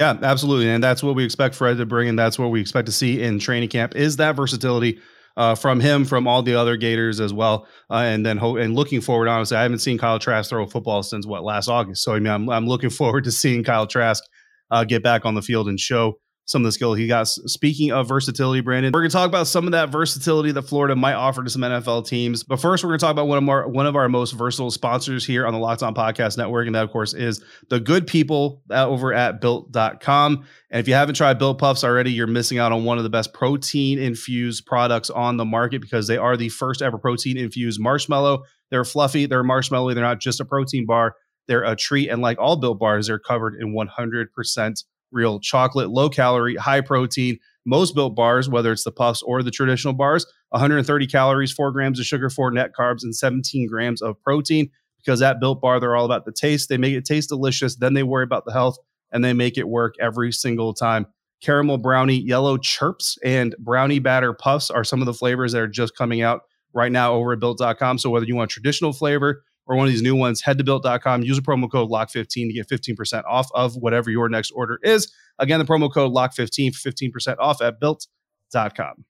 Yeah, 0.00 0.16
absolutely, 0.22 0.70
and 0.70 0.82
that's 0.82 1.02
what 1.02 1.14
we 1.14 1.22
expect 1.22 1.54
Fred 1.54 1.76
to 1.76 1.84
bring, 1.84 2.08
and 2.08 2.18
that's 2.18 2.38
what 2.38 2.48
we 2.48 2.62
expect 2.62 2.86
to 2.86 2.92
see 2.92 3.20
in 3.20 3.38
training 3.38 3.68
camp 3.68 3.94
is 3.94 4.16
that 4.16 4.34
versatility. 4.34 4.98
Uh, 5.34 5.54
from 5.54 5.80
him, 5.80 6.04
from 6.04 6.28
all 6.28 6.42
the 6.42 6.54
other 6.54 6.76
Gators 6.76 7.18
as 7.18 7.32
well, 7.32 7.66
uh, 7.90 7.94
and 7.94 8.26
then 8.26 8.36
ho- 8.36 8.58
and 8.58 8.74
looking 8.74 9.00
forward. 9.00 9.28
Honestly, 9.28 9.56
I 9.56 9.62
haven't 9.62 9.78
seen 9.78 9.96
Kyle 9.96 10.18
Trask 10.18 10.50
throw 10.50 10.64
a 10.64 10.66
football 10.66 11.02
since 11.02 11.26
what 11.26 11.42
last 11.42 11.68
August. 11.68 12.04
So 12.04 12.12
I 12.12 12.18
mean, 12.18 12.30
I'm, 12.30 12.50
I'm 12.50 12.66
looking 12.66 12.90
forward 13.00 13.24
to 13.24 13.32
seeing 13.32 13.64
Kyle 13.64 13.86
Trask 13.86 14.22
uh, 14.70 14.84
get 14.84 15.02
back 15.02 15.24
on 15.24 15.34
the 15.34 15.40
field 15.40 15.68
and 15.68 15.80
show 15.80 16.18
some 16.44 16.62
of 16.62 16.64
the 16.64 16.72
skill 16.72 16.94
he 16.94 17.06
got. 17.06 17.28
Speaking 17.28 17.92
of 17.92 18.08
versatility, 18.08 18.60
Brandon, 18.60 18.92
we're 18.92 19.00
going 19.00 19.10
to 19.10 19.16
talk 19.16 19.28
about 19.28 19.46
some 19.46 19.66
of 19.66 19.72
that 19.72 19.90
versatility 19.90 20.52
that 20.52 20.62
Florida 20.62 20.96
might 20.96 21.14
offer 21.14 21.42
to 21.42 21.50
some 21.50 21.62
NFL 21.62 22.06
teams. 22.06 22.42
But 22.42 22.60
first, 22.60 22.82
we're 22.82 22.90
going 22.90 22.98
to 22.98 23.04
talk 23.04 23.12
about 23.12 23.28
one 23.28 23.42
of 23.42 23.48
our 23.48 23.68
one 23.68 23.86
of 23.86 23.96
our 23.96 24.08
most 24.08 24.32
versatile 24.32 24.70
sponsors 24.70 25.24
here 25.24 25.46
on 25.46 25.52
the 25.52 25.58
Locked 25.58 25.82
On 25.82 25.94
Podcast 25.94 26.36
Network, 26.36 26.66
and 26.66 26.74
that, 26.74 26.84
of 26.84 26.90
course, 26.90 27.14
is 27.14 27.42
the 27.70 27.80
good 27.80 28.06
people 28.06 28.62
over 28.70 29.12
at 29.12 29.40
Built.com. 29.40 30.44
And 30.70 30.80
if 30.80 30.88
you 30.88 30.94
haven't 30.94 31.14
tried 31.14 31.38
Built 31.38 31.58
Puffs 31.58 31.84
already, 31.84 32.12
you're 32.12 32.26
missing 32.26 32.58
out 32.58 32.72
on 32.72 32.84
one 32.84 32.98
of 32.98 33.04
the 33.04 33.10
best 33.10 33.32
protein 33.32 33.98
infused 33.98 34.66
products 34.66 35.10
on 35.10 35.36
the 35.36 35.44
market 35.44 35.80
because 35.80 36.06
they 36.06 36.16
are 36.16 36.36
the 36.36 36.48
first 36.48 36.82
ever 36.82 36.98
protein 36.98 37.36
infused 37.36 37.80
marshmallow. 37.80 38.44
They're 38.70 38.84
fluffy, 38.84 39.26
they're 39.26 39.44
marshmallowy, 39.44 39.94
they're 39.94 40.02
not 40.02 40.20
just 40.20 40.40
a 40.40 40.44
protein 40.44 40.86
bar. 40.86 41.14
They're 41.48 41.64
a 41.64 41.76
treat, 41.76 42.08
and 42.08 42.22
like 42.22 42.38
all 42.38 42.56
Built 42.56 42.78
bars, 42.78 43.08
they're 43.08 43.18
covered 43.18 43.54
in 43.60 43.74
100% 43.74 44.84
real 45.12 45.38
chocolate, 45.40 45.90
low 45.90 46.08
calorie, 46.08 46.56
high 46.56 46.80
protein. 46.80 47.38
Most 47.64 47.94
built 47.94 48.16
bars, 48.16 48.48
whether 48.48 48.72
it's 48.72 48.84
the 48.84 48.90
puffs 48.90 49.22
or 49.22 49.42
the 49.42 49.50
traditional 49.52 49.94
bars, 49.94 50.26
130 50.50 51.06
calories, 51.06 51.52
four 51.52 51.70
grams 51.70 52.00
of 52.00 52.06
sugar, 52.06 52.28
four 52.28 52.50
net 52.50 52.72
carbs, 52.76 53.04
and 53.04 53.14
17 53.14 53.68
grams 53.68 54.02
of 54.02 54.20
protein. 54.20 54.70
Because 54.98 55.20
that 55.20 55.40
built 55.40 55.60
bar, 55.60 55.78
they're 55.80 55.96
all 55.96 56.04
about 56.04 56.24
the 56.24 56.32
taste. 56.32 56.68
They 56.68 56.76
make 56.76 56.94
it 56.94 57.04
taste 57.04 57.28
delicious. 57.28 57.76
Then 57.76 57.94
they 57.94 58.02
worry 58.02 58.24
about 58.24 58.44
the 58.44 58.52
health 58.52 58.78
and 59.12 59.24
they 59.24 59.32
make 59.32 59.58
it 59.58 59.68
work 59.68 59.94
every 60.00 60.32
single 60.32 60.74
time. 60.74 61.06
Caramel 61.40 61.78
brownie, 61.78 62.20
yellow 62.20 62.56
chirps, 62.56 63.18
and 63.24 63.54
brownie 63.58 63.98
batter 63.98 64.32
puffs 64.32 64.70
are 64.70 64.84
some 64.84 65.00
of 65.00 65.06
the 65.06 65.14
flavors 65.14 65.52
that 65.52 65.60
are 65.60 65.68
just 65.68 65.96
coming 65.96 66.22
out 66.22 66.42
right 66.72 66.92
now 66.92 67.14
over 67.14 67.32
at 67.32 67.40
built.com. 67.40 67.98
So 67.98 68.10
whether 68.10 68.26
you 68.26 68.36
want 68.36 68.50
traditional 68.50 68.92
flavor, 68.92 69.42
or 69.66 69.76
one 69.76 69.86
of 69.86 69.92
these 69.92 70.02
new 70.02 70.16
ones, 70.16 70.40
head 70.40 70.58
to 70.58 70.64
built.com, 70.64 71.22
use 71.22 71.38
a 71.38 71.42
promo 71.42 71.70
code 71.70 71.90
LOCKED15 71.90 72.48
to 72.48 72.52
get 72.52 72.68
15% 72.68 73.24
off 73.24 73.48
of 73.54 73.74
whatever 73.76 74.10
your 74.10 74.28
next 74.28 74.50
order 74.52 74.78
is. 74.82 75.12
Again, 75.38 75.58
the 75.58 75.64
promo 75.64 75.92
code 75.92 76.12
LOCKED15 76.12 76.74
for 76.74 76.90
15% 76.90 77.36
off 77.38 77.62
at 77.62 77.80
built.com. 77.80 79.04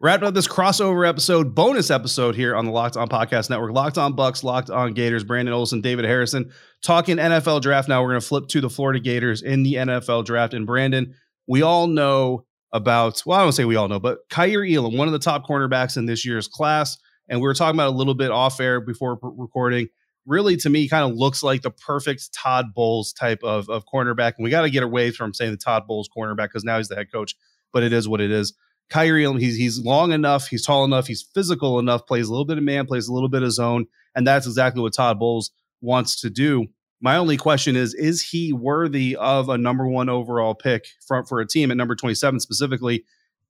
Wrapping 0.00 0.28
up 0.28 0.34
this 0.34 0.46
crossover 0.46 1.08
episode, 1.08 1.56
bonus 1.56 1.90
episode 1.90 2.36
here 2.36 2.54
on 2.54 2.64
the 2.64 2.70
Locked 2.70 2.96
On 2.96 3.08
Podcast 3.08 3.50
Network. 3.50 3.72
Locked 3.72 3.98
On 3.98 4.14
Bucs, 4.14 4.44
Locked 4.44 4.70
On 4.70 4.92
Gators, 4.92 5.24
Brandon 5.24 5.52
Olson, 5.52 5.80
David 5.80 6.04
Harrison, 6.04 6.52
talking 6.84 7.16
NFL 7.16 7.62
draft. 7.62 7.88
Now 7.88 8.00
we're 8.00 8.10
going 8.10 8.20
to 8.20 8.26
flip 8.26 8.46
to 8.48 8.60
the 8.60 8.70
Florida 8.70 9.00
Gators 9.00 9.42
in 9.42 9.64
the 9.64 9.74
NFL 9.74 10.24
draft. 10.24 10.54
And 10.54 10.66
Brandon, 10.66 11.16
we 11.48 11.62
all 11.62 11.88
know 11.88 12.44
about, 12.72 13.22
well, 13.24 13.38
I 13.38 13.42
don't 13.42 13.52
say 13.52 13.64
we 13.64 13.76
all 13.76 13.88
know, 13.88 14.00
but 14.00 14.28
Kaiir 14.30 14.64
Elam, 14.64 14.96
one 14.96 15.08
of 15.08 15.12
the 15.12 15.18
top 15.18 15.46
cornerbacks 15.46 15.96
in 15.96 16.06
this 16.06 16.24
year's 16.24 16.48
class. 16.48 16.98
And 17.28 17.40
we 17.40 17.44
were 17.44 17.54
talking 17.54 17.76
about 17.76 17.88
a 17.88 17.96
little 17.96 18.14
bit 18.14 18.30
off 18.30 18.60
air 18.60 18.80
before 18.80 19.18
recording. 19.22 19.88
really 20.26 20.56
to 20.58 20.70
me 20.70 20.88
kind 20.88 21.10
of 21.10 21.16
looks 21.16 21.42
like 21.42 21.62
the 21.62 21.70
perfect 21.70 22.32
Todd 22.32 22.74
Bowles 22.74 23.12
type 23.12 23.40
of, 23.42 23.68
of 23.68 23.84
cornerback. 23.92 24.34
And 24.36 24.44
we 24.44 24.50
got 24.50 24.62
to 24.62 24.70
get 24.70 24.82
away 24.82 25.10
from 25.10 25.34
saying 25.34 25.50
the 25.50 25.56
Todd 25.56 25.86
Bowles 25.86 26.08
cornerback 26.08 26.48
because 26.48 26.64
now 26.64 26.76
he's 26.76 26.88
the 26.88 26.96
head 26.96 27.10
coach, 27.12 27.34
but 27.72 27.82
it 27.82 27.92
is 27.92 28.08
what 28.08 28.20
it 28.20 28.30
is. 28.30 28.54
Kaiir, 28.90 29.38
he's 29.38 29.56
he's 29.56 29.78
long 29.78 30.12
enough, 30.12 30.48
he's 30.48 30.64
tall 30.64 30.84
enough, 30.84 31.06
he's 31.06 31.22
physical 31.34 31.78
enough, 31.78 32.06
plays 32.06 32.28
a 32.28 32.30
little 32.30 32.46
bit 32.46 32.56
of 32.56 32.64
man, 32.64 32.86
plays 32.86 33.08
a 33.08 33.12
little 33.12 33.28
bit 33.28 33.42
of 33.42 33.52
zone, 33.52 33.86
and 34.14 34.26
that's 34.26 34.46
exactly 34.46 34.80
what 34.80 34.94
Todd 34.94 35.18
Bowles 35.18 35.50
wants 35.82 36.20
to 36.22 36.30
do. 36.30 36.66
My 37.00 37.16
only 37.16 37.36
question 37.36 37.76
is: 37.76 37.94
Is 37.94 38.22
he 38.22 38.52
worthy 38.52 39.16
of 39.16 39.48
a 39.48 39.58
number 39.58 39.86
one 39.86 40.08
overall 40.08 40.54
pick 40.54 40.86
for 41.06 41.24
for 41.24 41.40
a 41.40 41.46
team 41.46 41.70
at 41.70 41.76
number 41.76 41.94
twenty 41.94 42.14
seven 42.14 42.40
specifically? 42.40 43.04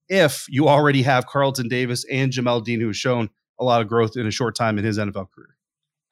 If 0.09 0.47
you 0.49 0.69
already 0.69 1.03
have 1.03 1.27
Carlton 1.27 1.69
Davis 1.69 2.05
and 2.11 2.33
Jamel 2.33 2.65
Dean, 2.65 2.81
who 2.81 2.87
has 2.87 2.97
shown 2.97 3.31
a 3.59 3.65
lot 3.65 3.81
of 3.81 3.89
growth 3.89 4.17
in 4.17 4.27
a 4.27 4.31
short 4.31 4.55
time 4.55 4.79
in 4.79 4.85
his 4.85 4.99
NFL 4.99 5.31
career. 5.31 5.57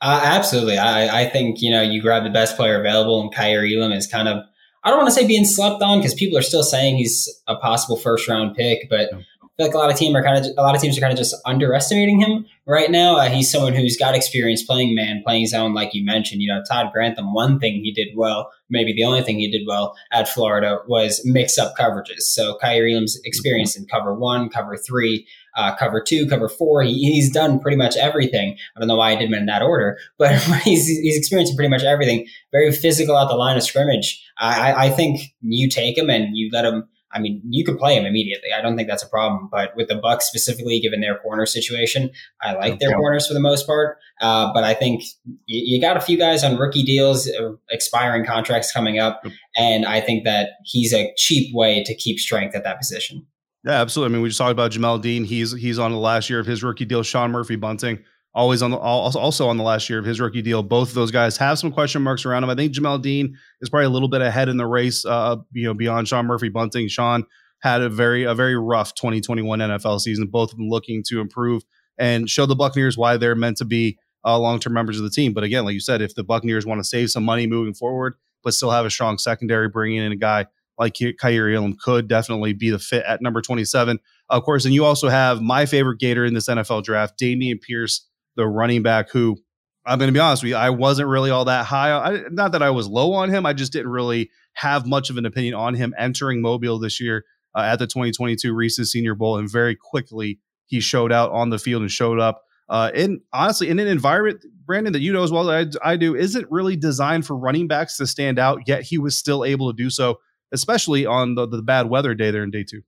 Uh, 0.00 0.21
absolutely. 0.23 0.76
I, 0.76 1.23
I 1.23 1.31
think, 1.31 1.62
you 1.62 1.71
know, 1.71 1.83
you 1.83 2.02
grab 2.02 2.25
the 2.25 2.31
best 2.31 2.57
player 2.57 2.78
available 2.78 3.21
and 3.23 3.35
Kaiir 3.35 3.64
Elam 3.64 3.93
is 3.93 4.07
kind 4.07 4.28
of, 4.28 4.45
I 4.85 4.90
don't 4.90 4.99
want 4.99 5.09
to 5.09 5.14
say 5.14 5.26
being 5.26 5.45
slept 5.45 5.83
on 5.83 5.99
because 5.99 6.14
people 6.14 6.38
are 6.38 6.43
still 6.43 6.62
saying 6.62 6.97
he's 6.97 7.28
a 7.47 7.57
possible 7.57 7.97
first 7.97 8.28
round 8.28 8.55
pick, 8.55 8.88
but 8.90 9.11
feel 9.56 9.66
like 9.66 9.75
a 9.75 9.78
lot 9.78 9.90
of 9.90 9.96
team 9.96 10.14
are 10.14 10.22
kind 10.22 10.38
of 10.38 10.52
a 10.56 10.62
lot 10.62 10.75
of 10.75 10.80
teams 10.80 10.98
are 10.98 11.00
kind 11.00 11.12
of 11.12 11.18
just 11.18 11.34
underestimating 11.46 12.20
him 12.20 12.46
right 12.66 12.90
now. 12.90 13.16
Uh, 13.16 13.28
he's 13.28 13.50
someone 13.50 13.75
who's 13.75 13.96
got 13.96 14.14
experience 14.14 14.62
playing 14.62 14.94
man, 14.94 15.22
playing 15.25 15.46
zone, 15.46 15.72
like 15.72 15.94
you 15.94 16.04
mentioned. 16.04 16.42
You 16.42 16.52
know, 16.52 16.62
Todd 16.68 16.92
Grantham. 16.92 17.32
One 17.32 17.58
thing 17.58 17.75
he 17.82 17.92
did 17.92 18.08
well, 18.14 18.50
maybe 18.68 18.92
the 18.92 19.04
only 19.04 19.22
thing 19.22 19.38
he 19.38 19.50
did 19.50 19.66
well 19.66 19.96
at 20.12 20.28
Florida 20.28 20.78
was 20.86 21.22
mix 21.25 21.58
up 21.58 21.75
coverages. 21.76 22.22
So 22.22 22.58
Kaiir 22.62 22.90
Elam's 22.90 23.18
experience 23.25 23.76
in 23.76 23.86
cover 23.86 24.14
one, 24.14 24.48
cover 24.48 24.76
three, 24.76 25.26
uh, 25.56 25.75
cover 25.76 26.02
two, 26.02 26.26
cover 26.26 26.48
four. 26.48 26.82
He, 26.82 27.12
he's 27.12 27.32
done 27.32 27.58
pretty 27.58 27.78
much 27.78 27.96
everything. 27.96 28.56
I 28.76 28.80
don't 28.80 28.88
know 28.88 28.96
why 28.96 29.12
I 29.12 29.16
did 29.16 29.30
them 29.30 29.38
in 29.38 29.46
that 29.46 29.62
order, 29.62 29.98
but 30.18 30.34
he's, 30.64 30.86
he's 30.86 31.16
experiencing 31.16 31.56
pretty 31.56 31.70
much 31.70 31.82
everything. 31.82 32.26
Very 32.52 32.72
physical 32.72 33.16
at 33.16 33.28
the 33.28 33.34
line 33.34 33.56
of 33.56 33.62
scrimmage. 33.62 34.22
I, 34.38 34.86
I 34.86 34.90
think 34.90 35.20
you 35.40 35.70
take 35.70 35.96
him 35.96 36.10
and 36.10 36.36
you 36.36 36.50
let 36.52 36.66
him. 36.66 36.88
I 37.16 37.18
mean, 37.18 37.40
you 37.49 37.64
could 37.64 37.78
play 37.78 37.96
him 37.96 38.04
immediately. 38.04 38.50
I 38.56 38.61
don't 38.61 38.76
think 38.76 38.88
that's 38.88 39.02
a 39.02 39.08
problem. 39.08 39.49
But 39.50 39.75
with 39.75 39.88
the 39.88 39.94
Bucs 39.94 40.23
specifically, 40.23 40.78
given 40.80 41.00
their 41.00 41.18
corner 41.18 41.46
situation, 41.46 42.11
I 42.42 42.52
like 42.52 42.78
their 42.78 42.92
corners 42.92 43.26
for 43.26 43.32
the 43.32 43.40
most 43.40 43.66
part. 43.66 43.96
Uh, 44.20 44.52
but 44.52 44.64
I 44.64 44.75
think 44.75 45.02
you, 45.46 45.76
you, 45.76 45.80
got 45.80 45.96
a 45.96 46.00
few 46.00 46.18
guys 46.18 46.44
on 46.44 46.58
rookie 46.58 46.82
deals, 46.82 47.26
uh, 47.28 47.52
expiring 47.70 48.26
contracts 48.26 48.70
coming 48.70 48.99
up, 48.99 49.23
and 49.56 49.87
I 49.87 50.00
think 50.00 50.25
that 50.25 50.50
he's 50.64 50.92
a 50.92 51.12
cheap 51.16 51.54
way 51.54 51.82
to 51.85 51.94
keep 51.94 52.18
strength 52.18 52.54
at 52.54 52.64
that 52.64 52.78
position. 52.78 53.26
Yeah, 53.64 53.80
absolutely. 53.80 54.12
I 54.12 54.14
mean, 54.14 54.23
we 54.23 54.28
just 54.28 54.38
talked 54.38 54.52
about 54.52 54.73
Jamel 54.73 55.00
Dean. 55.00 55.25
He's 55.25 55.52
he's 55.52 55.78
on 55.78 55.90
the 55.90 55.99
last 55.99 56.30
year 56.30 56.38
of 56.38 56.46
his 56.46 56.62
rookie 56.62 56.85
deal. 56.85 57.02
Sean 57.02 57.32
Murphy 57.32 57.56
Bunting 57.56 58.04
always 58.37 58.61
on 58.61 58.71
the 58.71 58.76
also 58.76 59.49
on 59.49 59.57
the 59.57 59.64
last 59.64 59.88
year 59.88 59.99
of 59.99 60.05
his 60.05 60.21
rookie 60.21 60.43
deal. 60.43 60.62
Both 60.62 60.90
of 60.90 60.95
those 60.95 61.11
guys 61.11 61.38
have 61.38 61.59
some 61.59 61.73
question 61.73 62.02
marks 62.02 62.26
around 62.26 62.45
him. 62.45 62.50
I 62.50 62.55
think 62.55 62.73
Jamel 62.73 63.00
Dean 63.00 63.35
is 63.62 63.71
probably 63.71 63.87
a 63.87 63.90
little 63.90 64.11
bit 64.11 64.21
ahead 64.21 64.50
in 64.50 64.59
the 64.59 64.66
race. 64.66 65.05
Uh, 65.07 65.37
you 65.52 65.64
know, 65.64 65.73
beyond 65.75 66.07
Sean 66.07 66.26
Murphy 66.26 66.50
Bunting. 66.50 66.87
Sean 66.87 67.25
had 67.61 67.81
a 67.81 67.88
very 67.88 68.25
a 68.25 68.35
very 68.35 68.57
rough 68.57 68.95
2021 68.95 69.59
NFL 69.59 70.00
season. 70.00 70.26
Both 70.26 70.52
of 70.52 70.59
them 70.59 70.69
looking 70.69 71.02
to 71.09 71.21
improve 71.21 71.64
and 71.99 72.28
show 72.28 72.45
the 72.45 72.55
Buccaneers 72.55 72.99
why 72.99 73.16
they're 73.16 73.35
meant 73.35 73.57
to 73.57 73.64
be 73.64 73.99
uh, 74.25 74.38
long 74.38 74.61
term 74.61 74.75
members 74.75 74.99
of 74.99 75.05
the 75.05 75.11
team. 75.11 75.33
But 75.33 75.45
again, 75.45 75.64
like 75.64 75.75
you 75.75 75.81
said, 75.81 76.02
if 76.02 76.14
the 76.14 76.23
Buccaneers 76.23 76.66
want 76.66 76.78
to 76.81 76.85
save 76.85 77.11
some 77.11 77.25
money 77.25 77.47
moving 77.47 77.73
forward, 77.73 78.14
but 78.45 78.52
still 78.52 78.71
have 78.71 78.85
a 78.85 78.90
strong 78.90 79.16
secondary, 79.16 79.71
bringing 79.71 80.02
in 80.02 80.12
a 80.12 80.16
guy 80.16 80.47
like 80.78 80.93
Kaiir 80.95 81.57
Elam 81.57 81.75
could 81.83 82.07
definitely 82.07 82.52
be 82.52 82.69
the 82.69 82.78
fit 82.78 83.02
at 83.09 83.23
number 83.23 83.40
27. 83.40 83.99
Of 84.28 84.43
course, 84.43 84.66
and 84.66 84.75
you 84.75 84.85
also 84.85 85.09
have 85.09 85.40
my 85.40 85.64
favorite 85.64 85.99
Gator 85.99 86.26
in 86.26 86.35
this 86.35 86.50
NFL 86.50 86.85
draft, 86.85 87.19
Dameon 87.19 87.62
Pierce, 87.62 88.07
the 88.37 88.47
running 88.47 88.83
back, 88.83 89.11
who 89.11 89.37
I'm 89.85 89.99
going 89.99 90.09
to 90.09 90.12
be 90.12 90.21
honest 90.21 90.43
with 90.43 90.50
you, 90.50 90.57
I 90.57 90.71
wasn't 90.71 91.09
really 91.09 91.31
all 91.31 91.45
that 91.45 91.64
high. 91.64 91.93
I, 91.93 92.23
not 92.31 92.52
that 92.52 92.62
I 92.62 92.71
was 92.71 92.88
low 92.88 93.12
on 93.14 93.31
him, 93.31 93.47
I 93.47 93.52
just 93.52 93.73
didn't 93.73 93.90
really 93.90 94.31
have 94.55 94.87
much 94.87 95.11
of 95.11 95.16
an 95.16 95.26
opinion 95.26 95.55
on 95.55 95.75
him 95.75 95.95
entering 95.99 96.40
Mobile 96.40 96.78
this 96.78 97.00
year 97.00 97.25
uh, 97.55 97.62
at 97.62 97.78
the 97.78 97.87
2022 97.87 98.55
Reese's 98.55 98.90
Senior 98.90 99.14
Bowl, 99.14 99.38
and 99.38 99.50
very 99.50 99.76
quickly 99.76 100.40
he 100.66 100.81
showed 100.81 101.12
out 101.12 101.31
on 101.31 101.50
the 101.50 101.59
field 101.59 101.83
and 101.83 101.90
showed 101.90 102.19
up. 102.19 102.43
Uh, 102.69 102.90
in 102.95 103.21
honestly, 103.33 103.69
in 103.69 103.78
an 103.78 103.87
environment, 103.87 104.45
Brandon, 104.64 104.93
that 104.93 105.00
you 105.00 105.12
know 105.12 105.23
as 105.23 105.31
well 105.31 105.49
as 105.49 105.76
I, 105.83 105.93
I 105.93 105.97
do, 105.97 106.16
isn't 106.16 106.50
really 106.50 106.75
designed 106.75 107.25
for 107.25 107.37
running 107.37 107.69
backs 107.69 107.97
to 107.99 108.07
stand 108.07 108.40
out. 108.40 108.62
Yet 108.66 108.83
he 108.83 108.99
was 108.99 109.16
still 109.16 109.45
able 109.45 109.73
to 109.73 109.76
do 109.76 109.88
so, 109.88 110.19
especially 110.52 111.07
on 111.07 111.37
the, 111.37 111.47
the 111.47 111.62
bad 111.62 111.88
weather 111.88 112.14
day 112.14 112.33
there 112.33 112.43
in 112.43 112.50
day 112.50 112.64
two. 112.69 112.83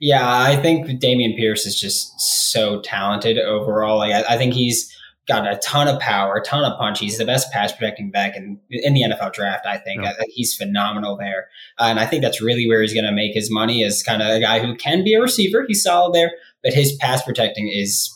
Yeah, 0.00 0.24
I 0.24 0.56
think 0.56 0.86
Dameon 0.86 1.36
Pierce 1.36 1.66
is 1.66 1.78
just 1.78 2.20
so 2.20 2.80
talented 2.80 3.38
overall. 3.38 3.98
Like, 3.98 4.12
I, 4.12 4.34
I, 4.34 4.36
think 4.36 4.54
he's 4.54 4.94
got 5.26 5.46
a 5.46 5.56
ton 5.56 5.88
of 5.88 6.00
power, 6.00 6.36
a 6.36 6.42
ton 6.42 6.64
of 6.64 6.78
punch. 6.78 7.00
He's 7.00 7.18
the 7.18 7.24
best 7.24 7.50
pass 7.52 7.72
protecting 7.72 8.10
back 8.12 8.36
in 8.36 8.60
in 8.70 8.94
the 8.94 9.02
NFL 9.02 9.32
draft. 9.32 9.66
I 9.66 9.76
think. 9.76 10.02
Yeah. 10.02 10.10
I 10.10 10.14
think 10.14 10.32
he's 10.32 10.54
phenomenal 10.54 11.16
there, 11.16 11.48
uh, 11.78 11.84
and 11.84 11.98
I 11.98 12.06
think 12.06 12.22
that's 12.22 12.40
really 12.40 12.68
where 12.68 12.80
he's 12.80 12.94
going 12.94 13.06
to 13.06 13.12
make 13.12 13.34
his 13.34 13.50
money. 13.50 13.82
Is 13.82 14.02
kind 14.02 14.22
of 14.22 14.28
a 14.28 14.40
guy 14.40 14.60
who 14.60 14.76
can 14.76 15.02
be 15.02 15.14
a 15.14 15.20
receiver. 15.20 15.64
He's 15.66 15.82
solid 15.82 16.14
there, 16.14 16.30
but 16.62 16.72
his 16.72 16.96
pass 17.00 17.22
protecting 17.24 17.68
is 17.68 18.14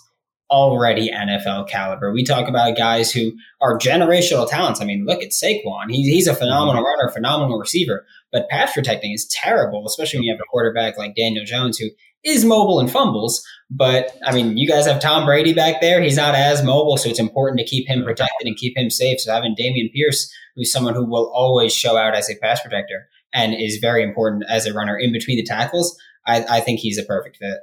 already 0.53 1.11
NFL 1.11 1.67
caliber. 1.67 2.13
We 2.13 2.25
talk 2.25 2.47
about 2.47 2.77
guys 2.77 3.11
who 3.11 3.33
are 3.63 3.79
generational 3.79 4.49
talents. 4.49 4.83
I 4.83 4.85
mean, 4.85 5.07
look 5.07 5.23
at 5.23 5.31
Saquon. 5.31 5.91
He's, 5.91 6.07
he's 6.07 6.27
a 6.27 6.35
phenomenal 6.35 6.83
mm-hmm. 6.83 7.01
runner, 7.01 7.13
phenomenal 7.13 7.59
receiver, 7.59 8.05
but 8.31 8.51
pass 8.51 8.75
protecting 8.75 9.13
is 9.13 9.27
terrible, 9.27 9.85
especially 9.87 10.19
when 10.19 10.25
you 10.25 10.33
have 10.33 10.41
a 10.41 10.51
quarterback 10.51 10.99
like 10.99 11.17
Daniel 11.17 11.47
Jones 11.47 11.79
who 11.79 11.87
is 12.23 12.45
mobile 12.45 12.79
and 12.79 12.91
fumbles. 12.91 13.43
But 13.71 14.11
I 14.27 14.35
mean, 14.35 14.59
you 14.59 14.69
guys 14.69 14.87
have 14.87 15.01
Tom 15.01 15.25
Brady 15.25 15.55
back 15.55 15.81
there. 15.81 16.03
He's 16.03 16.19
not 16.19 16.35
as 16.35 16.63
mobile, 16.63 16.99
so 16.99 17.09
it's 17.09 17.19
important 17.19 17.59
to 17.59 17.65
keep 17.65 17.89
him 17.89 18.05
protected 18.05 18.47
and 18.47 18.57
keep 18.57 18.77
him 18.77 18.91
safe. 18.91 19.21
So 19.21 19.33
having 19.33 19.57
Dameon 19.59 19.91
Pierce, 19.95 20.31
who's 20.55 20.71
someone 20.71 20.95
who 20.95 21.07
will 21.07 21.33
always 21.35 21.75
show 21.75 21.97
out 21.97 22.15
as 22.15 22.29
a 22.29 22.37
pass 22.37 22.61
protector 22.61 23.09
and 23.33 23.55
is 23.55 23.79
very 23.79 24.03
important 24.03 24.45
as 24.51 24.67
a 24.67 24.75
runner 24.75 24.99
in 24.99 25.13
between 25.13 25.39
the 25.39 25.45
tackles, 25.45 25.97
I, 26.27 26.45
I 26.45 26.61
think 26.61 26.81
he's 26.81 26.99
a 26.99 27.05
perfect 27.05 27.39
fit. 27.39 27.59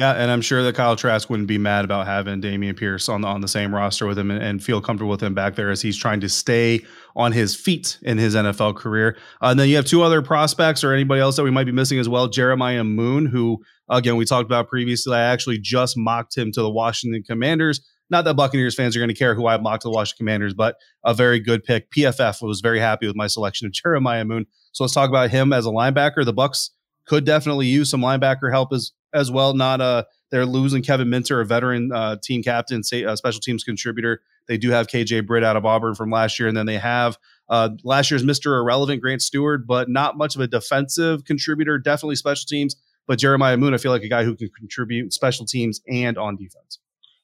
Yeah, 0.00 0.12
and 0.12 0.30
I'm 0.30 0.40
sure 0.40 0.62
that 0.62 0.74
Kyle 0.74 0.96
Trask 0.96 1.28
wouldn't 1.28 1.46
be 1.46 1.58
mad 1.58 1.84
about 1.84 2.06
having 2.06 2.40
Dameon 2.40 2.74
Pierce 2.74 3.06
on 3.10 3.20
the, 3.20 3.28
on 3.28 3.42
the 3.42 3.48
same 3.48 3.74
roster 3.74 4.06
with 4.06 4.18
him 4.18 4.30
and, 4.30 4.42
and, 4.42 4.64
feel 4.64 4.80
comfortable 4.80 5.10
with 5.10 5.22
him 5.22 5.34
back 5.34 5.56
there 5.56 5.70
as 5.70 5.82
he's 5.82 5.94
trying 5.94 6.20
to 6.20 6.28
stay 6.30 6.80
on 7.16 7.32
his 7.32 7.54
feet 7.54 7.98
in 8.00 8.16
his 8.16 8.34
NFL 8.34 8.76
career. 8.76 9.18
Uh, 9.42 9.48
and 9.48 9.60
then 9.60 9.68
you 9.68 9.76
have 9.76 9.84
two 9.84 10.00
other 10.00 10.22
prospects 10.22 10.82
or 10.82 10.94
anybody 10.94 11.20
else 11.20 11.36
that 11.36 11.42
we 11.42 11.50
might 11.50 11.64
be 11.64 11.72
missing 11.72 11.98
as 11.98 12.08
well. 12.08 12.28
Jeremiah 12.28 12.82
Moon, 12.82 13.26
who 13.26 13.62
again 13.90 14.16
we 14.16 14.24
talked 14.24 14.46
about 14.46 14.70
previously. 14.70 15.14
I 15.14 15.20
actually 15.20 15.58
just 15.58 15.98
mocked 15.98 16.34
him 16.34 16.50
to 16.52 16.62
the 16.62 16.70
Washington 16.70 17.22
Commanders. 17.22 17.86
Not 18.08 18.24
that 18.24 18.36
Buccaneers 18.36 18.74
fans 18.74 18.96
are 18.96 19.00
going 19.00 19.10
to 19.10 19.14
care 19.14 19.34
who 19.34 19.48
I 19.48 19.58
mocked 19.58 19.82
to 19.82 19.88
the 19.88 19.92
Washington 19.92 20.24
Commanders, 20.24 20.54
but 20.54 20.76
a 21.04 21.12
very 21.12 21.40
good 21.40 21.62
pick. 21.62 21.90
PFF 21.90 22.40
was 22.40 22.62
very 22.62 22.80
happy 22.80 23.06
with 23.06 23.16
my 23.16 23.26
selection 23.26 23.66
of 23.66 23.72
Jeremiah 23.72 24.24
Moon. 24.24 24.46
So 24.72 24.82
let's 24.82 24.94
talk 24.94 25.10
about 25.10 25.28
him 25.28 25.52
as 25.52 25.66
a 25.66 25.70
linebacker. 25.70 26.24
The 26.24 26.32
Bucs 26.32 26.70
could 27.06 27.26
definitely 27.26 27.66
use 27.66 27.90
some 27.90 28.00
linebacker 28.00 28.50
help 28.50 28.72
as 28.72 28.92
as 29.12 29.30
well. 29.30 29.54
Not 29.54 29.80
uh 29.80 30.04
they're 30.30 30.46
losing 30.46 30.82
Kevin 30.82 31.10
Minter, 31.10 31.40
a 31.40 31.46
veteran 31.46 31.90
uh, 31.92 32.16
team 32.22 32.42
captain, 32.42 32.84
say, 32.84 33.04
uh, 33.04 33.16
special 33.16 33.40
teams 33.40 33.64
contributor. 33.64 34.22
They 34.46 34.58
do 34.58 34.70
have 34.70 34.86
KJ 34.86 35.26
Britt 35.26 35.44
out 35.44 35.56
of 35.56 35.66
Auburn 35.66 35.94
from 35.94 36.10
last 36.10 36.38
year, 36.38 36.48
and 36.48 36.56
then 36.56 36.66
they 36.66 36.78
have 36.78 37.18
uh, 37.48 37.70
last 37.84 38.10
year's 38.10 38.24
Mister 38.24 38.56
Irrelevant 38.56 39.02
Grant 39.02 39.20
Stuard, 39.20 39.66
but 39.66 39.88
not 39.88 40.16
much 40.16 40.34
of 40.34 40.40
a 40.40 40.46
defensive 40.46 41.24
contributor. 41.24 41.78
Definitely 41.78 42.16
special 42.16 42.46
teams, 42.48 42.76
but 43.06 43.18
Jeremiah 43.18 43.56
Moon, 43.56 43.74
I 43.74 43.78
feel 43.78 43.92
like 43.92 44.02
a 44.02 44.08
guy 44.08 44.24
who 44.24 44.36
can 44.36 44.50
contribute 44.50 45.12
special 45.12 45.46
teams 45.46 45.80
and 45.88 46.16
on 46.16 46.36
defense. 46.36 46.78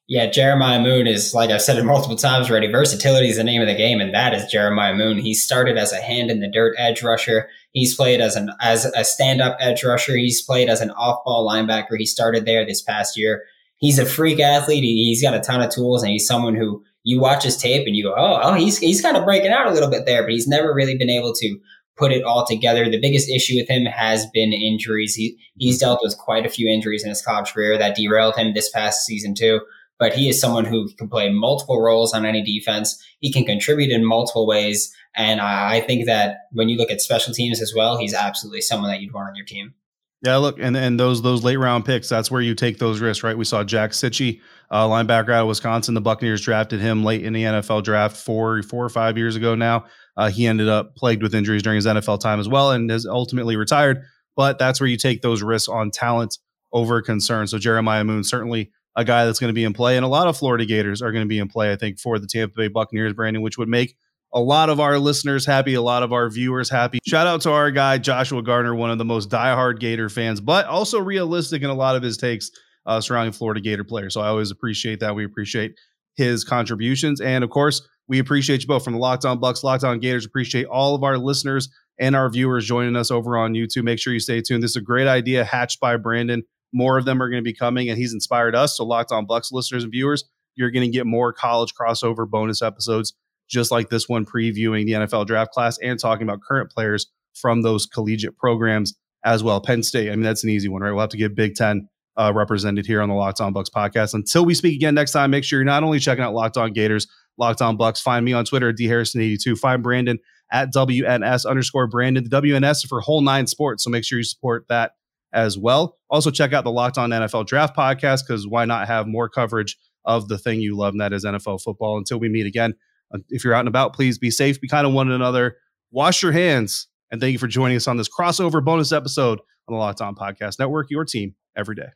Yeah, 0.08 0.30
Jeremiah 0.30 0.80
Moon 0.80 1.08
is, 1.08 1.34
like 1.34 1.50
I've 1.50 1.62
said 1.62 1.78
it 1.78 1.84
multiple 1.84 2.16
times 2.16 2.48
already, 2.48 2.68
versatility 2.68 3.28
is 3.28 3.36
the 3.36 3.44
name 3.44 3.60
of 3.60 3.68
the 3.68 3.74
game, 3.74 4.00
and 4.00 4.14
that 4.14 4.34
is 4.34 4.50
Jeremiah 4.50 4.94
Moon. 4.94 5.18
He 5.18 5.34
started 5.34 5.76
as 5.76 5.92
a 5.92 6.00
hand 6.00 6.30
in 6.30 6.40
the 6.40 6.48
dirt 6.48 6.74
edge 6.78 7.02
rusher. 7.02 7.48
He's 7.76 7.94
played 7.94 8.22
as 8.22 8.36
an 8.36 8.48
as 8.58 8.86
a 8.86 9.04
stand 9.04 9.42
up 9.42 9.58
edge 9.60 9.84
rusher. 9.84 10.16
He's 10.16 10.40
played 10.40 10.70
as 10.70 10.80
an 10.80 10.92
off 10.92 11.22
ball 11.26 11.46
linebacker. 11.46 11.98
He 11.98 12.06
started 12.06 12.46
there 12.46 12.64
this 12.64 12.80
past 12.80 13.18
year. 13.18 13.42
He's 13.76 13.98
a 13.98 14.06
freak 14.06 14.40
athlete. 14.40 14.82
He, 14.82 15.10
has 15.10 15.20
got 15.20 15.38
a 15.38 15.44
ton 15.44 15.60
of 15.60 15.68
tools, 15.68 16.02
and 16.02 16.10
he's 16.10 16.26
someone 16.26 16.54
who 16.54 16.82
you 17.02 17.20
watch 17.20 17.44
his 17.44 17.58
tape 17.58 17.86
and 17.86 17.94
you 17.94 18.02
go, 18.02 18.14
oh, 18.16 18.40
oh, 18.42 18.54
he's 18.54 18.78
he's 18.78 19.02
kind 19.02 19.14
of 19.14 19.26
breaking 19.26 19.52
out 19.52 19.66
a 19.66 19.72
little 19.72 19.90
bit 19.90 20.06
there, 20.06 20.22
but 20.22 20.32
he's 20.32 20.48
never 20.48 20.72
really 20.72 20.96
been 20.96 21.10
able 21.10 21.34
to 21.34 21.58
put 21.98 22.12
it 22.12 22.24
all 22.24 22.46
together. 22.46 22.88
The 22.88 22.98
biggest 22.98 23.28
issue 23.28 23.56
with 23.56 23.68
him 23.68 23.84
has 23.84 24.24
been 24.32 24.54
injuries. 24.54 25.14
He 25.14 25.36
he's 25.58 25.78
dealt 25.78 26.00
with 26.02 26.16
quite 26.16 26.46
a 26.46 26.50
few 26.50 26.68
injuries 26.68 27.04
in 27.04 27.10
his 27.10 27.20
college 27.20 27.52
career 27.52 27.76
that 27.76 27.94
derailed 27.94 28.36
him 28.36 28.54
this 28.54 28.70
past 28.70 29.04
season 29.04 29.34
too 29.34 29.60
but 29.98 30.12
he 30.12 30.28
is 30.28 30.40
someone 30.40 30.64
who 30.64 30.88
can 30.96 31.08
play 31.08 31.30
multiple 31.30 31.80
roles 31.80 32.12
on 32.12 32.26
any 32.26 32.42
defense. 32.42 33.02
He 33.20 33.32
can 33.32 33.44
contribute 33.44 33.90
in 33.90 34.04
multiple 34.04 34.46
ways. 34.46 34.94
And 35.16 35.40
I 35.40 35.80
think 35.80 36.06
that 36.06 36.38
when 36.52 36.68
you 36.68 36.76
look 36.76 36.90
at 36.90 37.00
special 37.00 37.32
teams 37.32 37.60
as 37.60 37.72
well, 37.74 37.96
he's 37.96 38.14
absolutely 38.14 38.60
someone 38.60 38.90
that 38.90 39.00
you'd 39.00 39.14
want 39.14 39.30
on 39.30 39.36
your 39.36 39.46
team. 39.46 39.74
Yeah, 40.22 40.36
look, 40.36 40.58
and 40.58 40.76
and 40.76 40.98
those 40.98 41.20
those 41.20 41.44
late 41.44 41.58
round 41.58 41.84
picks, 41.84 42.08
that's 42.08 42.30
where 42.30 42.40
you 42.40 42.54
take 42.54 42.78
those 42.78 43.00
risks, 43.00 43.22
right? 43.22 43.36
We 43.36 43.44
saw 43.44 43.62
Jack 43.62 43.90
Cichy, 43.90 44.40
uh, 44.70 44.86
linebacker 44.86 45.30
out 45.30 45.42
of 45.42 45.48
Wisconsin. 45.48 45.94
The 45.94 46.00
Buccaneers 46.00 46.40
drafted 46.40 46.80
him 46.80 47.04
late 47.04 47.22
in 47.22 47.34
the 47.34 47.44
NFL 47.44 47.84
draft 47.84 48.16
four 48.16 48.62
four 48.62 48.84
or 48.84 48.88
five 48.88 49.18
years 49.18 49.36
ago 49.36 49.54
now. 49.54 49.84
Uh, 50.16 50.30
he 50.30 50.46
ended 50.46 50.68
up 50.68 50.96
plagued 50.96 51.22
with 51.22 51.34
injuries 51.34 51.62
during 51.62 51.76
his 51.76 51.86
NFL 51.86 52.20
time 52.20 52.40
as 52.40 52.48
well, 52.48 52.72
and 52.72 52.90
has 52.90 53.04
ultimately 53.06 53.56
retired. 53.56 54.02
But 54.36 54.58
that's 54.58 54.80
where 54.80 54.88
you 54.88 54.96
take 54.96 55.20
those 55.20 55.42
risks 55.42 55.68
on 55.68 55.90
talent 55.90 56.38
over 56.72 57.02
concern. 57.02 57.46
So 57.46 57.58
Jeremiah 57.58 58.04
Moon 58.04 58.24
certainly 58.24 58.72
a 58.96 59.04
guy 59.04 59.26
that's 59.26 59.38
going 59.38 59.50
to 59.50 59.54
be 59.54 59.64
in 59.64 59.74
play. 59.74 59.96
And 59.96 60.04
a 60.04 60.08
lot 60.08 60.26
of 60.26 60.36
Florida 60.36 60.64
Gators 60.64 61.02
are 61.02 61.12
going 61.12 61.24
to 61.24 61.28
be 61.28 61.38
in 61.38 61.48
play, 61.48 61.70
I 61.70 61.76
think, 61.76 62.00
for 62.00 62.18
the 62.18 62.26
Tampa 62.26 62.54
Bay 62.56 62.68
Buccaneers, 62.68 63.12
Brandon, 63.12 63.42
which 63.42 63.58
would 63.58 63.68
make 63.68 63.96
a 64.32 64.40
lot 64.40 64.68
of 64.68 64.80
our 64.80 64.98
listeners 64.98 65.46
happy, 65.46 65.74
a 65.74 65.82
lot 65.82 66.02
of 66.02 66.12
our 66.12 66.28
viewers 66.28 66.68
happy. 66.68 66.98
Shout 67.06 67.26
out 67.26 67.42
to 67.42 67.52
our 67.52 67.70
guy, 67.70 67.98
Joshua 67.98 68.42
Garner, 68.42 68.74
one 68.74 68.90
of 68.90 68.98
the 68.98 69.04
most 69.04 69.30
diehard 69.30 69.78
Gator 69.78 70.08
fans, 70.08 70.40
but 70.40 70.66
also 70.66 70.98
realistic 70.98 71.62
in 71.62 71.70
a 71.70 71.74
lot 71.74 71.94
of 71.94 72.02
his 72.02 72.16
takes 72.16 72.50
uh, 72.86 73.00
surrounding 73.00 73.32
Florida 73.32 73.60
Gator 73.60 73.84
players. 73.84 74.14
So 74.14 74.20
I 74.20 74.28
always 74.28 74.50
appreciate 74.50 75.00
that. 75.00 75.14
We 75.14 75.24
appreciate 75.24 75.74
his 76.16 76.44
contributions. 76.44 77.20
And 77.20 77.44
of 77.44 77.50
course, 77.50 77.86
we 78.08 78.18
appreciate 78.18 78.62
you 78.62 78.68
both 78.68 78.84
from 78.84 78.94
the 78.94 78.98
Locked 78.98 79.24
On 79.24 79.40
Bucs, 79.40 79.62
Locked 79.62 79.84
On 79.84 79.98
Gators. 79.98 80.24
Appreciate 80.24 80.66
all 80.66 80.94
of 80.94 81.02
our 81.02 81.18
listeners 81.18 81.68
and 81.98 82.14
our 82.14 82.28
viewers 82.30 82.66
joining 82.66 82.96
us 82.96 83.10
over 83.10 83.36
on 83.36 83.54
YouTube. 83.54 83.84
Make 83.84 83.98
sure 83.98 84.12
you 84.12 84.20
stay 84.20 84.40
tuned. 84.40 84.62
This 84.62 84.72
is 84.72 84.76
a 84.76 84.82
great 84.82 85.08
idea 85.08 85.44
hatched 85.44 85.80
by 85.80 85.96
Brandon. 85.96 86.42
More 86.76 86.98
of 86.98 87.06
them 87.06 87.22
are 87.22 87.30
going 87.30 87.42
to 87.42 87.44
be 87.44 87.54
coming, 87.54 87.88
and 87.88 87.96
he's 87.96 88.12
inspired 88.12 88.54
us. 88.54 88.76
So, 88.76 88.84
Locked 88.84 89.10
On 89.10 89.26
Bucs 89.26 89.50
listeners 89.50 89.82
and 89.82 89.90
viewers, 89.90 90.24
you're 90.56 90.70
going 90.70 90.84
to 90.84 90.94
get 90.94 91.06
more 91.06 91.32
college 91.32 91.72
crossover 91.74 92.28
bonus 92.28 92.60
episodes 92.60 93.14
just 93.48 93.70
like 93.70 93.88
this 93.88 94.10
one, 94.10 94.26
previewing 94.26 94.84
the 94.84 94.92
NFL 94.92 95.26
draft 95.26 95.52
class 95.52 95.78
and 95.78 95.98
talking 95.98 96.24
about 96.24 96.40
current 96.46 96.70
players 96.70 97.06
from 97.32 97.62
those 97.62 97.86
collegiate 97.86 98.36
programs 98.36 98.94
as 99.24 99.42
well. 99.42 99.58
Penn 99.58 99.82
State, 99.82 100.10
I 100.10 100.16
mean, 100.16 100.22
that's 100.22 100.44
an 100.44 100.50
easy 100.50 100.68
one, 100.68 100.82
right? 100.82 100.90
We'll 100.90 101.00
have 101.00 101.10
to 101.10 101.16
get 101.16 101.34
Big 101.34 101.54
Ten 101.54 101.88
uh, 102.18 102.32
represented 102.34 102.86
here 102.86 103.00
on 103.00 103.08
the 103.08 103.14
Locked 103.14 103.40
On 103.40 103.54
Bucs 103.54 103.70
podcast. 103.70 104.12
Until 104.12 104.44
we 104.44 104.54
speak 104.54 104.74
again 104.74 104.94
next 104.94 105.12
time, 105.12 105.30
make 105.30 105.44
sure 105.44 105.58
you're 105.58 105.64
not 105.64 105.82
only 105.82 105.98
checking 105.98 106.24
out 106.24 106.34
Locked 106.34 106.56
On 106.56 106.72
Gators, 106.72 107.06
Locked 107.38 107.62
On 107.62 107.78
Bucs. 107.78 108.02
Find 108.02 108.24
me 108.24 108.32
on 108.32 108.44
Twitter 108.44 108.68
at 108.68 108.76
dharrison82. 108.76 109.58
Find 109.58 109.82
Brandon 109.82 110.18
at 110.52 110.72
WNS 110.72 111.46
underscore 111.46 111.86
Brandon. 111.86 112.24
The 112.24 112.42
WNS 112.42 112.86
for 112.86 113.00
whole 113.00 113.20
nine 113.20 113.46
sports, 113.46 113.84
so 113.84 113.90
make 113.90 114.04
sure 114.04 114.18
you 114.18 114.24
support 114.24 114.66
that 114.68 114.92
as 115.36 115.56
well. 115.56 115.98
Also, 116.10 116.30
check 116.30 116.52
out 116.52 116.64
the 116.64 116.72
Locked 116.72 116.98
On 116.98 117.10
NFL 117.10 117.46
Draft 117.46 117.76
podcast 117.76 118.26
because 118.26 118.48
why 118.48 118.64
not 118.64 118.88
have 118.88 119.06
more 119.06 119.28
coverage 119.28 119.76
of 120.04 120.28
the 120.28 120.38
thing 120.38 120.60
you 120.60 120.76
love, 120.76 120.94
and 120.94 121.00
that 121.00 121.12
is 121.12 121.24
NFL 121.24 121.62
football. 121.62 121.98
Until 121.98 122.18
we 122.18 122.28
meet 122.28 122.46
again, 122.46 122.74
uh, 123.14 123.18
if 123.28 123.44
you're 123.44 123.54
out 123.54 123.60
and 123.60 123.68
about, 123.68 123.94
please 123.94 124.18
be 124.18 124.30
safe, 124.30 124.60
be 124.60 124.66
kind 124.66 124.86
of 124.86 124.92
one 124.92 125.10
another, 125.10 125.58
wash 125.92 126.22
your 126.22 126.32
hands, 126.32 126.88
and 127.12 127.20
thank 127.20 127.32
you 127.32 127.38
for 127.38 127.46
joining 127.46 127.76
us 127.76 127.86
on 127.86 127.98
this 127.98 128.08
crossover 128.08 128.64
bonus 128.64 128.90
episode 128.92 129.38
on 129.68 129.74
the 129.74 129.78
Locked 129.78 130.00
On 130.00 130.14
Podcast 130.14 130.58
Network, 130.58 130.90
your 130.90 131.04
team 131.04 131.34
every 131.56 131.74
day. 131.74 131.88